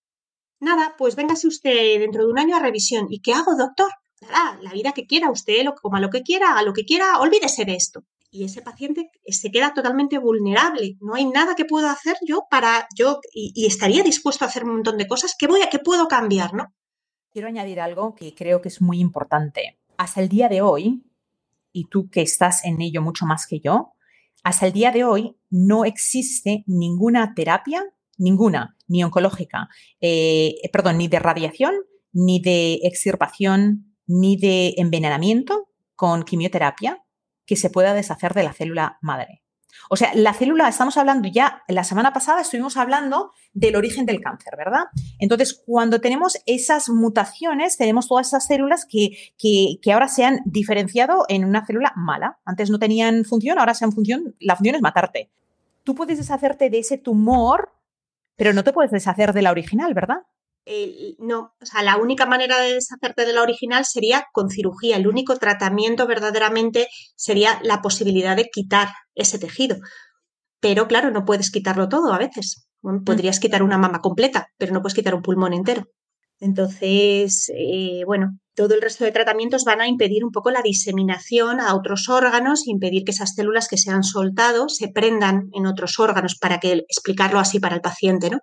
[0.59, 3.07] nada, pues véngase usted dentro de un año a revisión.
[3.09, 3.89] ¿Y qué hago, doctor?
[4.19, 7.19] Nada, la vida que quiera, usted lo coma lo que quiera, haga lo que quiera,
[7.19, 10.97] olvídese de esto y ese paciente se queda totalmente vulnerable.
[11.01, 14.75] No hay nada que pueda hacer yo para yo y, estaría dispuesto a hacer un
[14.75, 15.35] montón de cosas.
[15.37, 16.73] ¿Qué voy a qué puedo cambiar, no?
[17.29, 19.79] Quiero añadir algo que creo que es muy importante.
[19.97, 21.03] Hasta el día de hoy,
[21.73, 23.93] y tú que estás en ello mucho más que yo,
[24.43, 27.83] hasta el día de hoy no existe ninguna terapia,
[28.17, 29.67] ninguna, ni oncológica,
[29.99, 31.75] eh, perdón, ni de radiación,
[32.13, 37.03] ni de extirpación, ni de envenenamiento con quimioterapia
[37.51, 39.43] que se pueda deshacer de la célula madre.
[39.89, 44.21] O sea, la célula, estamos hablando ya, la semana pasada estuvimos hablando del origen del
[44.21, 44.85] cáncer, ¿verdad?
[45.19, 51.25] Entonces, cuando tenemos esas mutaciones, tenemos todas esas células que, que, ahora se han diferenciado
[51.27, 52.39] en una célula mala.
[52.45, 55.29] Antes no tenían función, ahora se función, la función es matarte.
[55.83, 57.73] Tú puedes deshacerte de ese tumor,
[58.37, 60.19] pero no te puedes deshacer de la original, ¿verdad?
[61.19, 64.97] No, o sea, la única manera de deshacerte de la original sería con cirugía.
[64.97, 69.77] El único tratamiento verdaderamente sería la posibilidad de quitar ese tejido.
[70.59, 72.67] Pero claro, no puedes quitarlo todo a veces.
[72.83, 73.03] Mm.
[73.03, 75.85] podrías quitar una mama completa, pero no puedes quitar un pulmón entero.
[76.39, 81.59] Entonces, eh, bueno, todo el resto de tratamientos van a impedir un poco la diseminación
[81.59, 85.99] a otros órganos, impedir que esas células que se han soltado se prendan en otros
[85.99, 88.39] órganos para que explicarlo así para el paciente, ¿no?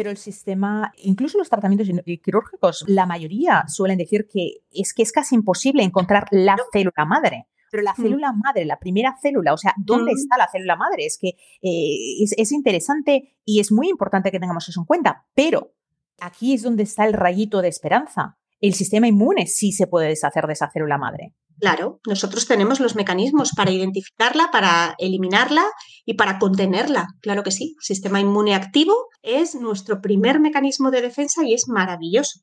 [0.00, 1.86] Pero el sistema, incluso los tratamientos
[2.22, 7.48] quirúrgicos, la mayoría suelen decir que es que es casi imposible encontrar la célula madre.
[7.70, 8.02] Pero la mm.
[8.02, 10.16] célula madre, la primera célula, o sea, ¿dónde mm.
[10.16, 11.04] está la célula madre?
[11.04, 15.26] Es que eh, es, interesante y es muy importante que tengamos eso en cuenta.
[15.34, 15.74] Pero
[16.18, 18.38] aquí es donde está el rayito de esperanza.
[18.58, 21.34] El sistema inmune sí se puede deshacer de esa célula madre.
[21.60, 25.64] Claro, nosotros tenemos los mecanismos para identificarla, para eliminarla
[26.06, 27.06] y para contenerla.
[27.20, 27.74] Claro que sí.
[27.78, 32.40] El sistema inmune activo es nuestro primer mecanismo de defensa y es maravilloso.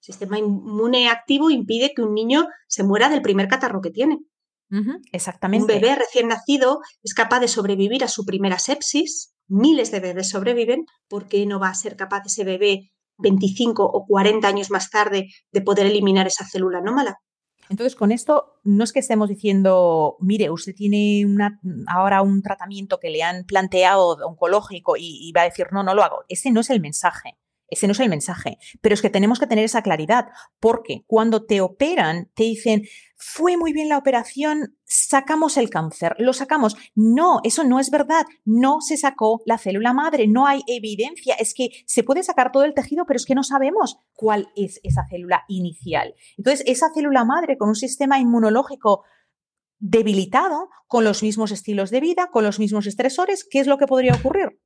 [0.00, 4.18] El sistema inmune activo impide que un niño se muera del primer catarro que tiene.
[5.12, 5.74] exactamente.
[5.74, 9.34] Un bebé recién nacido es capaz de sobrevivir a su primera sepsis.
[9.48, 10.84] Miles de bebés sobreviven.
[11.08, 15.28] ¿Por qué no va a ser capaz ese bebé 25 o 40 años más tarde
[15.52, 17.16] de poder eliminar esa célula anómala?
[17.70, 22.98] Entonces, con esto no es que estemos diciendo, mire, usted tiene una, ahora un tratamiento
[22.98, 26.24] que le han planteado oncológico y, y va a decir, no, no lo hago.
[26.28, 27.36] Ese no es el mensaje.
[27.68, 30.26] Ese no es el mensaje, pero es que tenemos que tener esa claridad,
[30.58, 32.84] porque cuando te operan, te dicen,
[33.16, 36.76] fue muy bien la operación, sacamos el cáncer, lo sacamos.
[36.94, 41.52] No, eso no es verdad, no se sacó la célula madre, no hay evidencia, es
[41.52, 45.06] que se puede sacar todo el tejido, pero es que no sabemos cuál es esa
[45.08, 46.14] célula inicial.
[46.36, 49.04] Entonces, esa célula madre con un sistema inmunológico
[49.80, 53.86] debilitado, con los mismos estilos de vida, con los mismos estresores, ¿qué es lo que
[53.86, 54.57] podría ocurrir?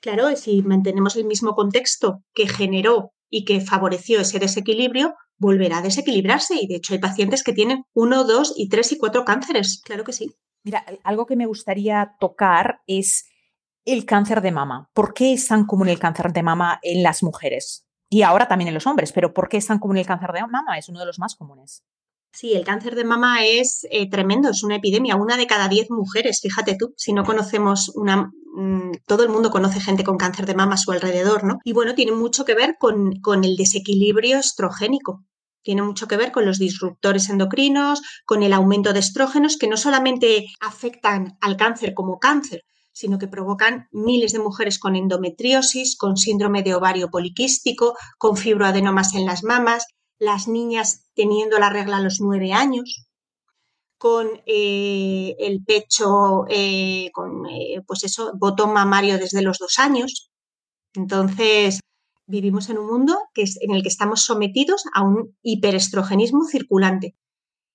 [0.00, 5.82] Claro, si mantenemos el mismo contexto que generó y que favoreció ese desequilibrio, volverá a
[5.82, 6.54] desequilibrarse.
[6.60, 9.82] Y de hecho hay pacientes que tienen uno, dos y tres y cuatro cánceres.
[9.84, 10.34] Claro que sí.
[10.64, 13.26] Mira, algo que me gustaría tocar es
[13.84, 14.90] el cáncer de mama.
[14.92, 17.86] ¿Por qué es tan común el cáncer de mama en las mujeres?
[18.10, 20.40] Y ahora también en los hombres, pero ¿por qué es tan común el cáncer de
[20.42, 20.78] mama?
[20.78, 21.84] Es uno de los más comunes.
[22.32, 25.16] Sí, el cáncer de mama es eh, tremendo, es una epidemia.
[25.16, 28.30] Una de cada diez mujeres, fíjate tú, si no conocemos una...
[28.54, 31.58] Mm, todo el mundo conoce gente con cáncer de mama a su alrededor, ¿no?
[31.64, 35.24] Y bueno, tiene mucho que ver con, con el desequilibrio estrogénico.
[35.62, 39.76] Tiene mucho que ver con los disruptores endocrinos, con el aumento de estrógenos que no
[39.76, 46.16] solamente afectan al cáncer como cáncer, sino que provocan miles de mujeres con endometriosis, con
[46.16, 49.86] síndrome de ovario poliquístico, con fibroadenomas en las mamas,
[50.18, 53.07] las niñas teniendo la regla a los nueve años,
[53.98, 60.30] con eh, el pecho, eh, con eh, pues eso, botón mamario desde los dos años.
[60.94, 61.80] Entonces,
[62.26, 67.16] vivimos en un mundo que es, en el que estamos sometidos a un hiperestrogenismo circulante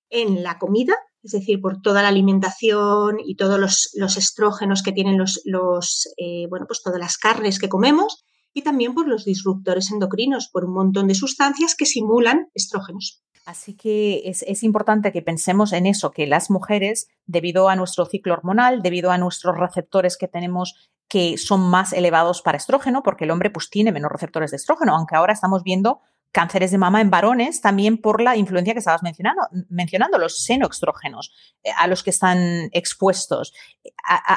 [0.10, 5.18] en la comida, es decir, por toda la alimentación y todos los, estrógenos que tienen
[5.18, 6.08] los, los
[6.50, 10.74] bueno, pues todas las carnes que comemos, y también por los disruptores endocrinos, por un
[10.74, 13.24] montón de sustancias que simulan estrógenos.
[13.46, 18.34] Así que es, importante que pensemos en eso, que las mujeres, debido a nuestro ciclo
[18.34, 23.32] hormonal, debido a nuestros receptores que tenemos que son más elevados para estrógeno, porque el
[23.32, 26.00] hombre pues tiene menos receptores de estrógeno, aunque ahora estamos viendo
[26.32, 31.32] cánceres de mama en varones también por la influencia que estabas mencionando, mencionando los senoestrógenos
[31.64, 33.54] eh, a los que están expuestos.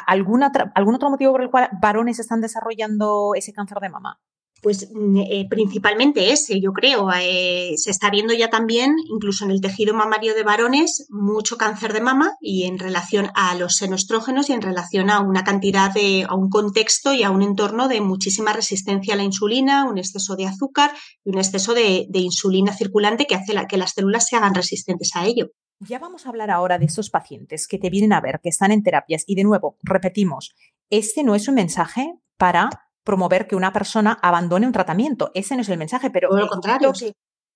[0.05, 4.19] ¿Algún otro motivo por el cual varones están desarrollando ese cáncer de mama?
[4.61, 7.09] Pues mm, eh, principalmente ese, yo creo.
[7.19, 11.93] Eh, se está viendo ya también, incluso en el tejido mamario de varones, mucho cáncer
[11.93, 16.25] de mama y en relación a los senoestrógenos y en relación a una cantidad de,
[16.27, 20.35] a un contexto y a un entorno de muchísima resistencia a la insulina, un exceso
[20.35, 20.91] de azúcar
[21.23, 25.25] y un exceso de, insulina circulante que hace que las células se hagan resistentes a
[25.25, 25.51] ello.
[25.79, 28.71] Ya vamos a hablar ahora de esos pacientes que te vienen a ver, que están
[28.71, 29.23] en terapias.
[29.27, 30.55] Y de nuevo, repetimos,
[30.89, 35.31] este no es un mensaje para promover que una persona abandone un tratamiento.
[35.33, 36.91] Ese no es el mensaje, pero lo contrario.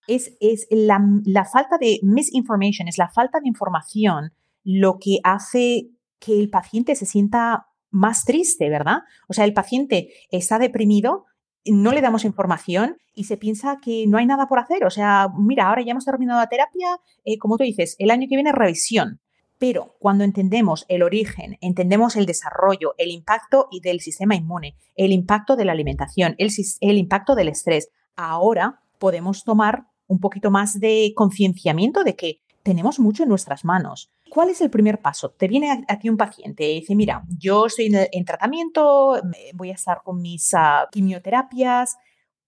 [0.07, 4.31] Es, es la, la, falta de misinformation, es la falta de información
[4.63, 8.99] lo que hace que el paciente se sienta más triste, ¿verdad?
[9.27, 11.25] O sea, el paciente está deprimido,
[11.65, 14.85] no le damos información y se piensa que no hay nada por hacer.
[14.85, 18.27] O sea, mira, ahora ya hemos terminado la terapia, eh, como tú dices, el año
[18.29, 19.20] que viene revisión.
[19.61, 25.55] Pero cuando entendemos el origen, entendemos el desarrollo, el impacto del sistema inmune, el impacto
[25.55, 32.03] de la alimentación, el, impacto del estrés, ahora podemos tomar un poquito más de concienciamiento
[32.03, 34.11] de que tenemos mucho en nuestras manos.
[34.31, 35.29] ¿Cuál es el primer paso?
[35.29, 39.21] Te viene aquí un paciente y dice, mira, yo estoy en, tratamiento,
[39.53, 41.97] voy a estar con mis ah, quimioterapias.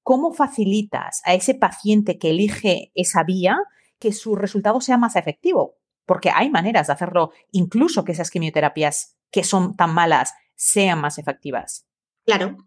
[0.02, 3.60] ¿Cómo facilitas a ese paciente que elige esa vía
[4.00, 5.76] que su resultado sea más efectivo?
[6.06, 11.18] Porque hay maneras de hacerlo, incluso que esas quimioterapias que son tan malas sean más
[11.18, 11.86] efectivas.
[12.26, 12.58] Claro,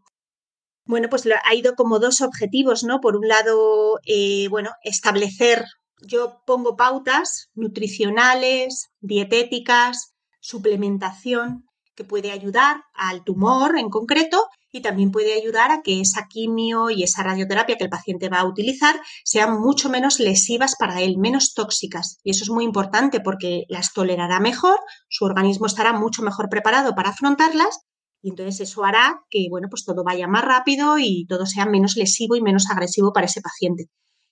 [0.84, 3.00] bueno, pues ha ido como dos objetivos, ¿no?
[3.00, 5.64] Por un lado, eh, bueno, establecer
[6.02, 11.64] yo pongo pautas nutricionales, dietéticas, suplementación,
[11.94, 16.90] que puede ayudar al tumor en concreto y también puede ayudar a que esa quimio
[16.90, 21.16] y esa radioterapia que el paciente va a utilizar sean mucho menos lesivas para él,
[21.18, 22.18] menos tóxicas.
[22.22, 26.94] Y eso es muy importante porque las tolerará mejor, su organismo estará mucho mejor preparado
[26.94, 27.80] para afrontarlas
[28.22, 31.96] y entonces eso hará que, bueno, pues todo vaya más rápido y todo sea menos
[31.96, 33.88] lesivo y menos agresivo para ese paciente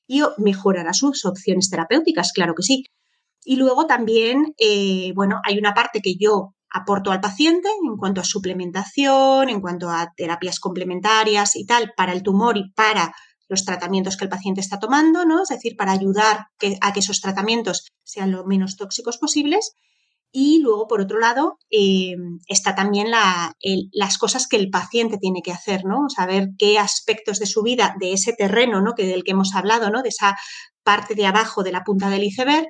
[0.06, 2.84] y mejorará sus opciones terapéuticas, claro que sí.
[3.44, 8.20] Y luego también, eh, bueno, hay una parte que yo aporto al paciente en cuanto
[8.20, 13.14] a suplementación, en cuanto a terapias complementarias y tal, para el tumor y para
[13.48, 15.44] los tratamientos que el paciente está tomando, ¿no?
[15.44, 16.48] Es decir, para ayudar
[16.80, 19.76] a que esos tratamientos sean lo menos tóxicos posibles.
[20.32, 22.16] Y luego, por otro lado, eh,
[22.48, 23.06] está también
[23.92, 26.08] las cosas que el paciente tiene que hacer, ¿no?
[26.08, 28.94] Saber qué aspectos de su vida, de ese terreno, ¿no?
[28.94, 30.02] Que del que hemos hablado, ¿no?
[30.02, 30.36] De esa
[30.82, 32.66] parte de abajo de la punta del iceberg,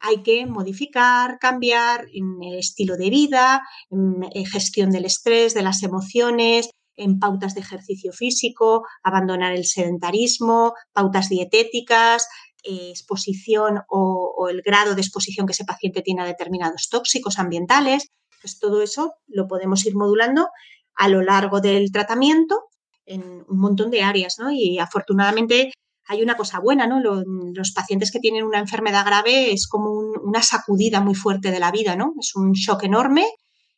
[0.00, 6.70] hay que modificar, cambiar en estilo de vida, en gestión del estrés, de las emociones,
[6.96, 12.28] en pautas de ejercicio físico, abandonar el sedentarismo, pautas dietéticas,
[12.62, 18.08] eh, exposición o, el grado de exposición que ese paciente tiene a determinados tóxicos ambientales.
[18.42, 20.48] Pues todo eso lo podemos ir modulando
[20.94, 22.64] a lo largo del tratamiento
[23.06, 24.50] en un montón de áreas, ¿no?
[24.50, 25.72] Y afortunadamente
[26.08, 27.00] hay una cosa buena, ¿no?
[27.00, 29.90] Los, pacientes que tienen una enfermedad grave es como
[30.22, 32.14] una sacudida muy fuerte de la vida, ¿no?
[32.18, 33.26] Es un shock enorme,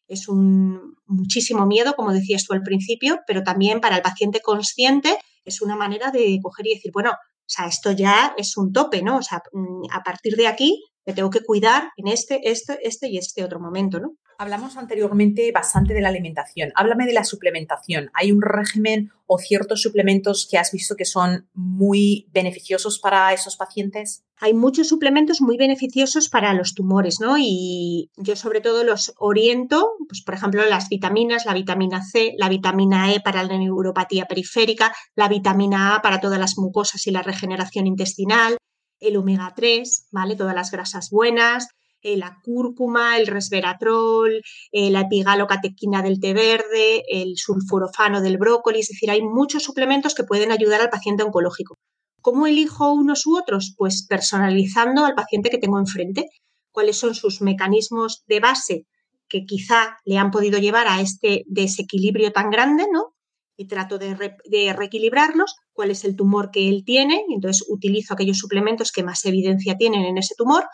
[0.09, 5.19] es un muchísimo miedo, como decías tú al principio, pero también para el paciente consciente
[5.45, 9.03] es una manera de coger y decir, bueno, o sea, esto ya es un tope,
[9.03, 9.19] ¿no?
[9.19, 13.09] O sea, mm, a partir de aquí me tengo que cuidar en este, este, este
[13.09, 14.13] y este otro momento, ¿no?
[14.43, 16.73] Hablamos anteriormente bastante de la alimentación.
[16.75, 18.11] Háblame de la suplementación.
[18.13, 23.57] ¿Hay un régimen o ciertos suplementos que has visto que son muy beneficiosos para esos
[23.57, 24.25] pacientes?
[24.41, 27.37] Hay muchos suplementos muy beneficiosos para los tumores, ¿no?
[27.39, 32.49] Y yo sobre todo los oriento, pues por ejemplo, las vitaminas, la vitamina C, la
[32.49, 37.23] vitamina E para la neuropatía periférica, la vitamina A para todas las mucosas y la
[37.23, 38.57] regeneración intestinal,
[38.99, 40.35] el omega 3, ¿vale?
[40.35, 41.69] Todas las grasas buenas,
[42.03, 44.43] eh, la cúrcuma, el resveratrol,
[44.73, 50.15] eh, la epigalocatequina del té verde, el sulforofano del brócoli, es decir, hay muchos suplementos
[50.15, 51.77] que pueden ayudar al paciente oncológico.
[52.21, 53.75] ¿Cómo elijo unos u otros?
[53.77, 56.27] Pues personalizando al paciente que tengo enfrente,
[56.73, 58.87] cuáles son sus mecanismos de base
[59.29, 63.15] que quizá le han podido llevar a este desequilibrio tan grande, ¿no?
[63.57, 68.15] Y trato de, de reequilibrarlos, cuál es el tumor que él tiene, y entonces utilizo
[68.15, 70.65] aquellos suplementos que más evidencia tienen en ese tumor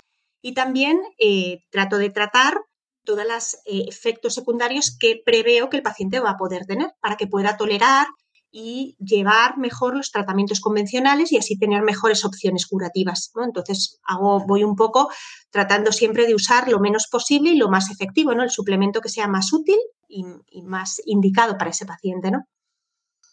[0.42, 2.60] y también eh, trato de tratar
[3.04, 7.16] todos los eh, efectos secundarios que preveo que el paciente va a poder tener para
[7.16, 8.06] que pueda tolerar
[8.50, 13.30] y llevar mejor los tratamientos convencionales y así tener mejores opciones curativas.
[13.44, 15.10] Entonces, hago, voy un poco
[15.50, 18.42] tratando siempre de usar lo menos posible y lo más efectivo, ¿no?
[18.42, 19.76] El suplemento que sea más útil
[20.08, 22.44] y, y más indicado para ese paciente, ¿no?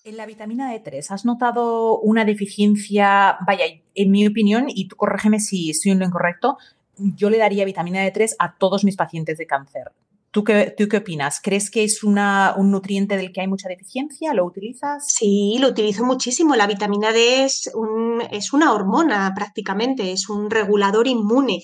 [0.03, 3.37] En la vitamina D3, ¿has notado una deficiencia?
[3.47, 6.57] Vaya, en mi opinión, y tú corrígeme si estoy en lo incorrecto,
[6.97, 9.91] yo le daría vitamina D3 a todos mis pacientes de cáncer.
[10.31, 11.39] ¿Tú qué, ¿Tú qué opinas?
[11.41, 14.33] ¿Crees que es una, un nutriente del que hay mucha deficiencia?
[14.33, 15.07] ¿Lo utilizas?
[15.07, 16.57] Sí, lo utilizo muchísimo.
[16.57, 21.63] La vitamina D es, un, es una hormona prácticamente, es un regulador inmune.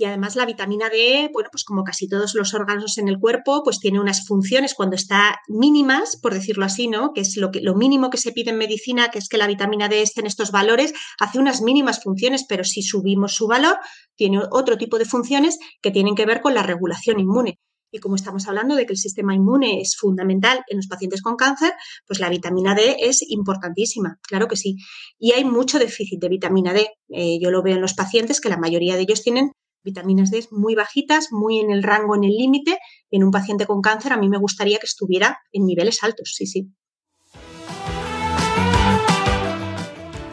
[0.00, 3.60] Y además la vitamina D, bueno, pues como casi todos los órganos en el cuerpo,
[3.62, 7.12] pues tiene unas funciones cuando está mínimas, por decirlo así, ¿no?
[7.12, 9.46] Que es lo, que, lo mínimo que se pide en medicina, que es que la
[9.46, 13.76] vitamina D esté en estos valores, hace unas mínimas funciones, pero si subimos su valor,
[14.16, 17.58] tiene otro tipo de funciones que tienen que ver con la regulación inmune.
[17.92, 21.36] Y como estamos hablando de que el sistema inmune es fundamental en los pacientes con
[21.36, 21.72] cáncer,
[22.06, 24.76] pues la vitamina D es importantísima, claro que sí.
[25.18, 26.88] Y hay mucho déficit de vitamina D.
[27.10, 29.50] Eh, yo lo veo en los pacientes que la mayoría de ellos tienen
[29.82, 32.78] vitaminas D muy bajitas, muy en el rango, en el límite.
[33.10, 36.46] En un paciente con cáncer a mí me gustaría que estuviera en niveles altos, sí,
[36.46, 36.72] sí.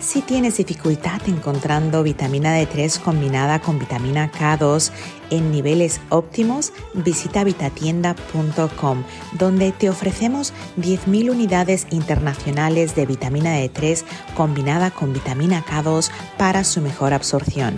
[0.07, 4.91] Si tienes dificultad encontrando vitamina D3 combinada con vitamina K2
[5.31, 14.91] en niveles óptimos, visita vitatienda.com, donde te ofrecemos 10.000 unidades internacionales de vitamina D3 combinada
[14.91, 17.77] con vitamina K2 para su mejor absorción.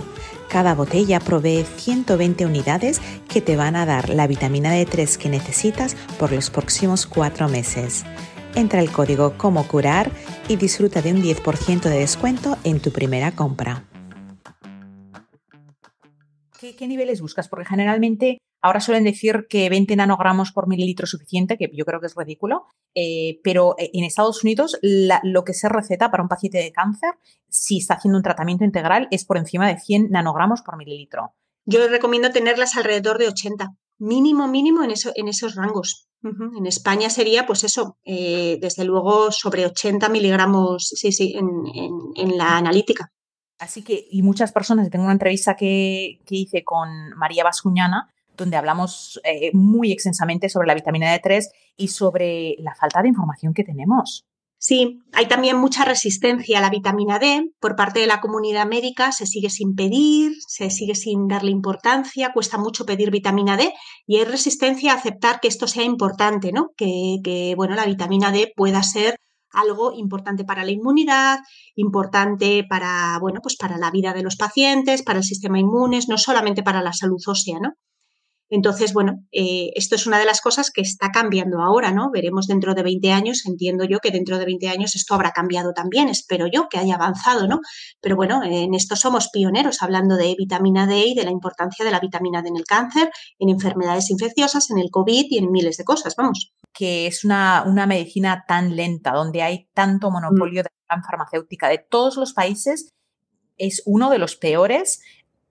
[0.50, 5.96] Cada botella provee 120 unidades que te van a dar la vitamina D3 que necesitas
[6.18, 8.04] por los próximos cuatro meses.
[8.56, 10.10] Entra el código Como Curar
[10.48, 13.86] y disfruta de un 10% de descuento en tu primera compra.
[16.60, 17.48] ¿Qué, niveles buscas?
[17.48, 22.00] Porque generalmente ahora suelen decir que 20 nanogramos por mililitro es suficiente, que yo creo
[22.00, 26.30] que es ridículo, eh, pero eh, en Estados Unidos lo que se receta para un
[26.30, 27.12] paciente de cáncer,
[27.48, 31.34] si está haciendo un tratamiento integral, es por encima de 100 nanogramos por mililitro.
[31.66, 36.08] Yo recomiendo tenerlas alrededor de 80, mínimo, mínimo en, eso, en esos rangos.
[36.22, 42.58] En España sería, pues eso, eh, desde luego sobre 80 miligramos sí, sí, en la
[42.58, 43.14] analítica.
[43.60, 48.10] Así que, y muchas personas, tengo una entrevista que, hice con María Bascuñana,
[48.40, 51.44] donde hablamos eh, muy extensamente sobre la vitamina D3
[51.78, 54.26] y sobre la falta de información que tenemos.
[54.62, 59.14] Sí, hay también mucha resistencia a la vitamina D por parte de la comunidad médica,
[59.14, 63.74] se sigue sin pedir, se sigue sin darle importancia, cuesta mucho pedir vitamina D
[64.06, 66.72] y hay resistencia a aceptar que esto sea importante, ¿no?
[66.76, 69.16] Que, que bueno, la vitamina D pueda ser
[69.52, 71.40] algo importante para la inmunidad,
[71.76, 76.18] importante para, bueno, pues para la vida de los pacientes, para el sistema inmune, no
[76.18, 77.76] solamente para la salud ósea, ¿no?
[78.50, 82.10] Entonces, bueno, eh, esto es una de las cosas que está cambiando ahora, ¿no?
[82.12, 85.74] Veremos dentro de 20 años, entiendo yo que dentro de 20 años esto habrá cambiado
[85.74, 87.60] también, espero yo que haya avanzado, ¿no?
[88.02, 91.92] Pero bueno, en esto somos pioneros hablando de vitamina D y de la importancia de
[91.92, 95.78] la vitamina D en el cáncer, en enfermedades infecciosas, en el COVID y en miles
[95.78, 96.54] de cosas, vamos.
[96.74, 100.64] Que es una, una medicina tan lenta, donde hay tanto monopolio mm.
[100.64, 102.90] de la farmacéutica de todos los países,
[103.60, 105.02] es uno de los peores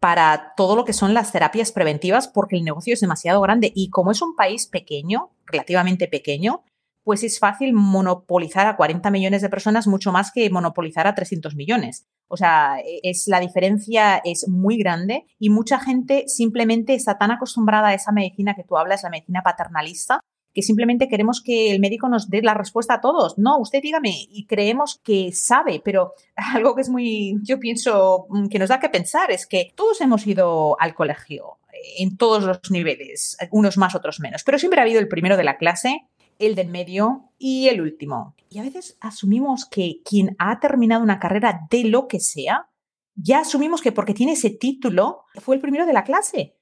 [0.00, 3.90] para todo lo que son las terapias preventivas porque el negocio es demasiado grande y
[3.90, 6.62] como es un país pequeño, relativamente pequeño,
[7.02, 11.54] pues es fácil monopolizar a 40 millones de personas mucho más que monopolizar a 300
[11.54, 12.06] millones.
[12.28, 17.88] O sea, es, la diferencia es muy grande y mucha gente simplemente está tan acostumbrada
[17.88, 20.20] a esa medicina que tú hablas, la medicina paternalista,
[20.54, 23.38] que simplemente queremos que el médico nos dé la respuesta a todos.
[23.38, 28.48] No, usted dígame, y creemos que sabe, pero algo que es muy, yo pienso, mm,
[28.48, 32.44] que nos da que pensar es que todos hemos ido al colegio eh, en todos
[32.44, 36.06] los niveles, unos más, otros menos, pero siempre ha habido el primero de la clase,
[36.38, 38.34] el del medio y el último.
[38.48, 42.68] Y a veces asumimos que quien ha terminado una carrera de lo que sea,
[43.14, 46.54] ya asumimos que porque tiene ese título fue el primero de la clase.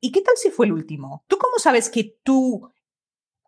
[0.00, 1.24] ¿Y qué tal si fue el último?
[1.26, 2.70] ¿Tú cómo sabes que tú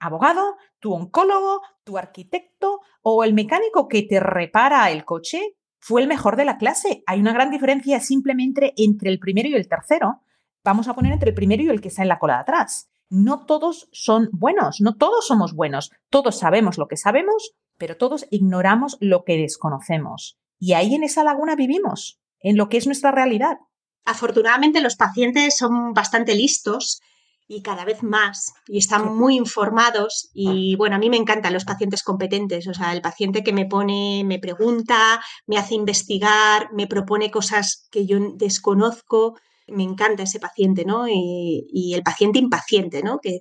[0.01, 6.09] abogado, tu oncólogo, tu arquitecto o el mecánico que te repara el coche fue el
[6.09, 7.03] mejor de la clase.
[7.07, 10.23] Hay una gran diferencia simplemente entre el primero y el tercero.
[10.65, 12.91] Vamos a poner entre el primero y el que está en la cola de atrás.
[13.11, 15.93] No todos son buenos, no todos somos buenos.
[16.11, 20.39] Todos sabemos lo que sabemos, pero todos ignoramos lo que desconocemos.
[20.59, 23.59] Y ahí en esa laguna vivimos, en lo que es nuestra realidad.
[24.05, 27.01] Afortunadamente los pacientes son bastante listos
[27.49, 31.65] y cada vez más y están muy informados y bueno, a mí me encantan los
[31.65, 36.87] pacientes competentes, o sea, el paciente que me pone, me pregunta, me hace investigar, me
[36.87, 41.07] propone cosas que yo desconozco, me encanta ese paciente, ¿no?
[41.09, 43.19] Y, el paciente impaciente, ¿no?
[43.19, 43.41] Que,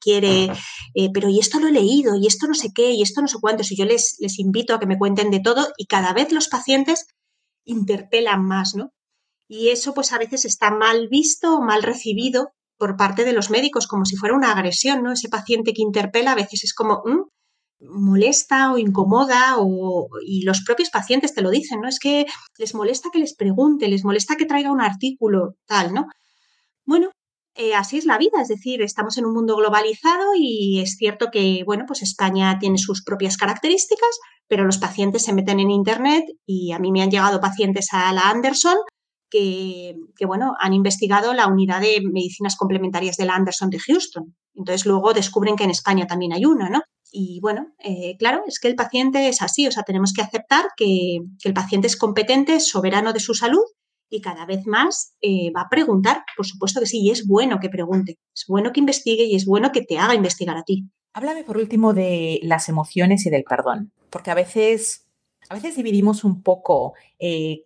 [0.00, 0.50] quiere,
[0.94, 3.28] eh, pero y esto lo he leído, y esto no sé qué, y esto no
[3.28, 6.12] sé cuántos, y yo les, les invito a que me cuenten de todo y cada
[6.12, 7.06] vez los pacientes
[7.64, 8.92] interpelan más, ¿no?
[9.48, 13.50] Y eso pues a veces está mal visto o mal recibido por parte de los
[13.50, 15.12] médicos, como si fuera una agresión, ¿no?
[15.12, 17.28] Ese paciente que interpela a veces es como mm,
[17.80, 21.88] molesta o incomoda o, y los propios pacientes te lo dicen, ¿no?
[21.88, 22.24] Es que
[22.58, 26.06] les molesta que les pregunte, les molesta que traiga un artículo, tal, ¿no?
[26.86, 27.10] Bueno,
[27.54, 31.28] eh, así es la vida, es decir, estamos en un mundo globalizado y es cierto
[31.30, 34.18] que, bueno, pues España tiene sus propias características,
[34.48, 38.10] pero los pacientes se meten en Internet y a mí me han llegado pacientes a
[38.14, 38.78] la Anderson
[39.30, 39.94] que,
[40.26, 44.36] bueno, han investigado la unidad de medicinas complementarias de la Anderson de Houston.
[44.54, 46.82] Entonces luego descubren que en España también hay una, ¿no?
[47.12, 50.66] Y bueno, eh, claro, es que el paciente es así, o sea, tenemos que aceptar
[50.76, 53.64] que, el paciente es competente, soberano de su salud
[54.08, 57.58] y cada vez más eh, va a preguntar, por supuesto que sí, y es bueno
[57.60, 60.88] que pregunte, es bueno que investigue y es bueno que te haga investigar a ti.
[61.12, 65.06] Háblame por último de las emociones y del perdón, porque a veces,
[65.50, 67.64] a veces dividimos un poco, eh,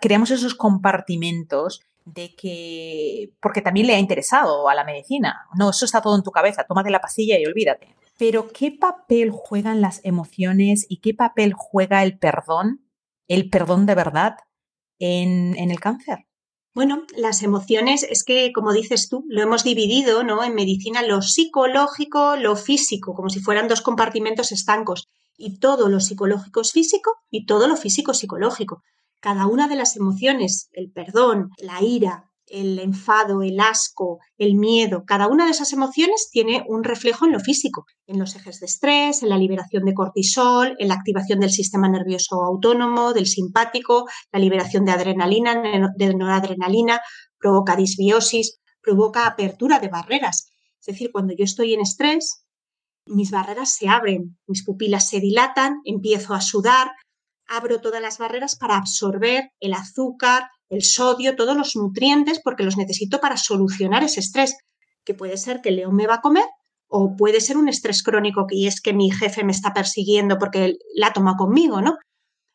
[0.00, 5.46] creamos esos compartimentos de que, porque también le ha interesado a la medicina.
[5.54, 7.94] No, eso está todo en tu cabeza, tómate la pastilla y olvídate.
[8.16, 12.86] Pero ¿qué papel juegan las emociones y qué papel juega el perdón,
[13.28, 14.36] el perdón de verdad
[14.98, 16.26] en, en el cáncer?
[16.72, 20.42] Bueno, las emociones es que, como dices tú, lo hemos dividido ¿no?
[20.42, 25.10] en medicina lo psicológico, lo físico, como si fueran dos compartimentos estancos.
[25.36, 28.82] Y todo lo psicológico es físico y todo lo físico es psicológico.
[29.20, 35.04] Cada una de las emociones, el perdón, la ira, el enfado, el asco, el miedo,
[35.06, 38.66] cada una de esas emociones tiene un reflejo en lo físico, en los ejes de
[38.66, 44.06] estrés, en la liberación de cortisol, en la activación del sistema nervioso autónomo, del simpático,
[44.32, 45.62] la liberación de adrenalina,
[45.96, 47.00] de noradrenalina,
[47.38, 50.50] provoca disbiosis, provoca apertura de barreras.
[50.80, 52.44] Es decir, cuando yo estoy en estrés,
[53.10, 56.92] mis barreras se abren, mis pupilas se dilatan, empiezo a sudar,
[57.46, 62.76] abro todas las barreras para absorber el azúcar, el sodio, todos los nutrientes, porque los
[62.76, 64.56] necesito para solucionar ese estrés,
[65.04, 66.44] que puede ser que el león me va a comer
[66.88, 70.74] o puede ser un estrés crónico que es que mi jefe me está persiguiendo porque
[70.94, 71.96] la toma conmigo, ¿no?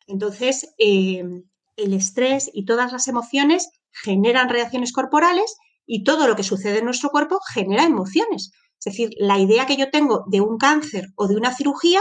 [0.06, 1.44] Entonces, em,
[1.76, 6.84] el estrés y todas las emociones generan reacciones corporales y todo lo que sucede en
[6.84, 8.50] nuestro cuerpo genera emociones.
[8.78, 12.00] Es decir, la idea que yo tengo de un cáncer o de una cirugía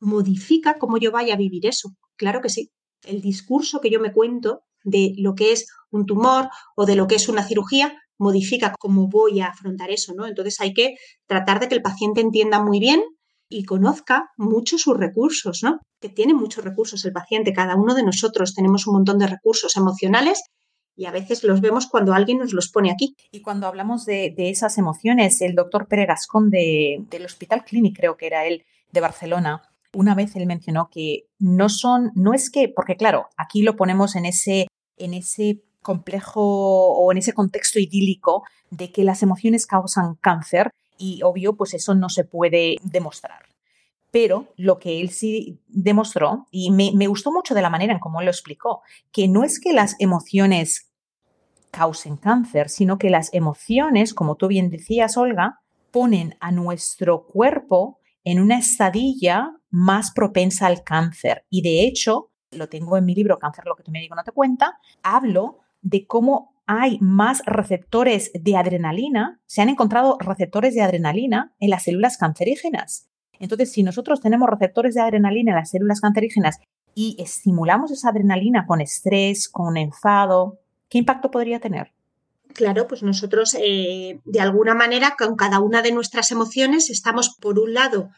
[0.00, 1.90] modifica cómo yo vaya a vivir eso.
[2.16, 2.70] Claro que sí.
[3.04, 7.06] El discurso que yo me cuento de lo que es un tumor o de lo
[7.06, 10.26] que es una cirugía modifica cómo voy a afrontar eso, ¿no?
[10.26, 10.94] Entonces hay que
[11.26, 13.02] tratar de que el paciente entienda muy bien
[13.48, 15.80] y conozca mucho sus recursos, ¿no?
[16.00, 19.76] Que tiene muchos recursos el paciente, cada uno de nosotros tenemos un montón de recursos
[19.76, 20.40] emocionales
[20.96, 23.16] y a veces los vemos cuando alguien nos los pone aquí.
[23.30, 28.26] Y cuando hablamos de, esas emociones, el doctor Pere Gascón del Hospital Clínic, creo que
[28.26, 29.62] era él, de Barcelona,
[29.94, 34.16] una vez él mencionó que no son, no es que, porque claro, aquí lo ponemos
[34.16, 34.66] en ese,
[34.96, 41.22] en ese complejo o en ese contexto idílico de que las emociones causan cáncer y
[41.22, 43.51] obvio, pues eso no se puede demostrar.
[44.12, 48.20] Pero lo que él sí demostró, y me, gustó mucho de la manera en cómo
[48.20, 50.92] él lo explicó, que no es que las emociones
[51.70, 57.98] causen cáncer, sino que las emociones, como tú bien decías, Olga, ponen a nuestro cuerpo
[58.22, 61.46] en una estadilla más propensa al cáncer.
[61.48, 64.32] Y de hecho, lo tengo en mi libro Cáncer, lo que tu médico no te
[64.32, 71.54] cuenta, hablo de cómo hay más receptores de adrenalina, se han encontrado receptores de adrenalina
[71.58, 73.08] en las células cancerígenas.
[73.42, 76.60] Entonces, si nosotros tenemos receptores de adrenalina en las células cancerígenas
[76.94, 81.90] y estimulamos esa adrenalina con estrés, con enfado, ¿qué impacto podría tener?
[82.54, 87.58] Claro, pues nosotros eh, de alguna manera con cada una de nuestras emociones estamos por
[87.58, 88.10] un lado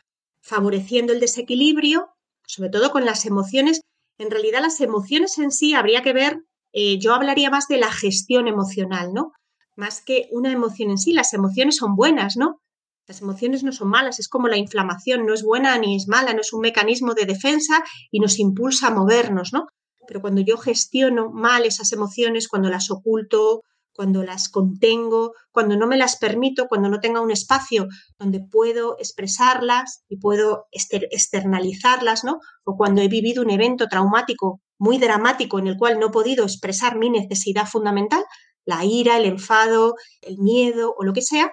[0.42, 2.10] favoreciendo el desequilibrio,
[2.46, 3.80] sobre todo con las emociones.
[4.18, 6.42] En realidad las emociones en sí habría que ver,
[6.74, 9.32] eh, yo hablaría más de la gestión emocional, ¿no?
[9.74, 12.60] Más que una emoción en sí, las emociones son buenas, ¿no?
[13.06, 16.32] Las emociones no son malas, es como la inflamación, no es buena ni es mala,
[16.32, 19.66] no es un mecanismo de defensa y nos impulsa a movernos, ¿no?
[20.06, 23.62] Pero cuando yo gestiono mal esas emociones, cuando las oculto,
[23.94, 27.86] cuando las contengo, cuando no me las permito, cuando no tenga un espacio
[28.18, 32.38] donde puedo expresarlas y puedo externalizarlas, ¿no?
[32.64, 36.44] O cuando he vivido un evento traumático muy dramático en el cual no he podido
[36.44, 38.24] expresar mi necesidad fundamental,
[38.64, 41.52] la ira, el enfado, el miedo o lo que sea,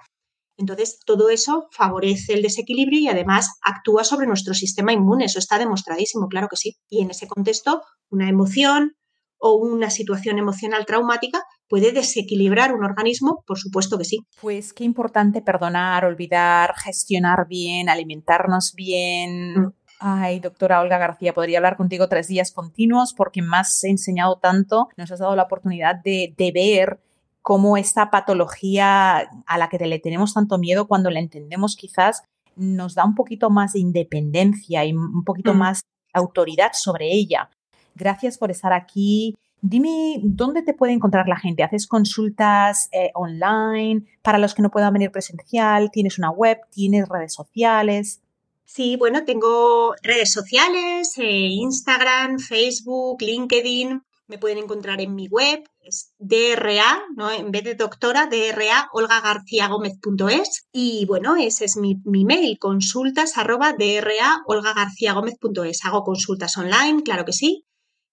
[0.61, 5.59] entonces todo eso favorece el desequilibrio y además actúa sobre nuestro sistema inmune, eso está
[5.59, 6.77] demostradísimo, claro que sí.
[6.89, 8.95] Y en ese contexto, una emoción,
[9.41, 14.19] o una situación emocional traumática puede desequilibrar un organismo, por supuesto que sí.
[14.39, 19.59] Pues qué importante perdonar, olvidar, gestionar bien, alimentarnos bien.
[19.59, 19.73] Mm.
[19.99, 24.89] Ay, doctora Olga García, podría hablar contigo tres días continuos porque me has enseñado tanto,
[24.95, 26.99] nos has dado la oportunidad de, de ver
[27.41, 32.23] cómo esta patología a la que le tenemos tanto miedo cuando la entendemos quizás
[32.55, 35.57] nos da un poquito más de independencia y un poquito mm.
[35.57, 35.81] más
[36.13, 37.49] autoridad sobre ella.
[37.95, 39.35] Gracias por estar aquí.
[39.61, 41.63] Dime, ¿dónde te puede encontrar la gente?
[41.63, 45.91] ¿Haces consultas eh, online para los que no puedan venir presencial?
[45.91, 46.57] ¿Tienes una web?
[46.71, 48.21] ¿Tienes redes sociales?
[48.65, 54.01] Sí, bueno, tengo redes sociales, eh, Instagram, Facebook, LinkedIn.
[54.31, 57.29] Me pueden encontrar en mi web, es DRA, ¿no?
[57.31, 60.69] en vez de doctora, DRA, olgagarciagomez.es.
[60.71, 65.83] Y bueno, ese es mi, mi mail, consultas arroba DRA, olgagarciagomez.es.
[65.83, 67.65] Hago consultas online, claro que sí.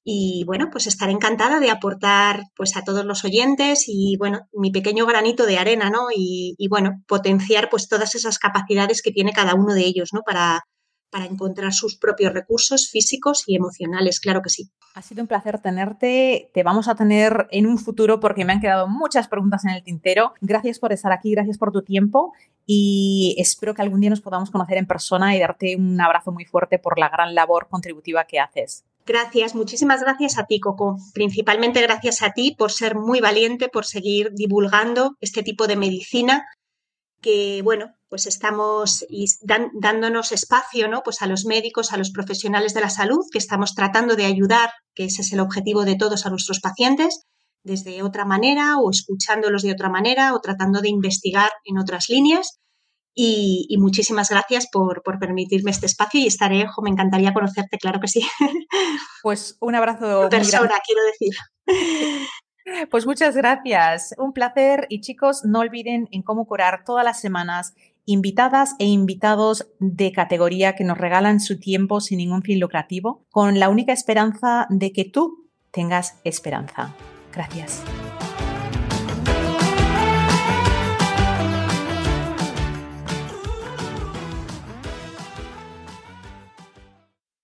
[0.02, 4.72] Y bueno, pues estaré encantada de aportar pues a todos los oyentes y bueno, mi
[4.72, 6.08] pequeño granito de arena, ¿no?
[6.12, 10.22] Y, y bueno, potenciar pues todas esas capacidades que tiene cada uno de ellos, ¿no?
[10.26, 10.64] Para,
[11.10, 14.70] para encontrar sus propios recursos físicos y emocionales, claro que sí.
[14.94, 16.50] Ha sido un placer tenerte.
[16.52, 19.82] Te vamos a tener en un futuro porque me han quedado muchas preguntas en el
[19.82, 20.34] tintero.
[20.40, 22.32] Gracias por estar aquí, gracias por tu tiempo
[22.66, 26.44] y espero que algún día nos podamos conocer en persona y darte un abrazo muy
[26.44, 28.84] fuerte por la gran labor contributiva que haces.
[29.06, 30.98] Gracias, muchísimas gracias a ti, Coco.
[31.14, 36.46] Principalmente gracias a ti por ser muy valiente, por seguir divulgando este tipo de medicina
[37.22, 39.04] que, bueno, pues estamos
[39.42, 41.02] dándonos espacio, ¿no?
[41.02, 44.70] Pues a los médicos, a los profesionales de la salud, que estamos tratando de ayudar,
[44.94, 47.26] que ese es el objetivo de todos a nuestros pacientes,
[47.64, 52.58] desde otra manera o escuchándolos de otra manera o tratando de investigar en otras líneas.
[53.20, 58.08] Y, muchísimas gracias por, permitirme este espacio y estaré, ojo, me encantaría conocerte, claro que
[58.08, 58.22] sí.
[59.22, 60.28] Pues un abrazo.
[60.30, 61.34] persona, quiero decir.
[62.90, 67.74] Pues muchas gracias, un placer y chicos, no olviden en cómo curar todas las semanas
[68.08, 73.60] invitadas e invitados de categoría que nos regalan su tiempo sin ningún fin lucrativo, con
[73.60, 76.94] la única esperanza de que tú tengas esperanza.
[77.34, 77.84] Gracias.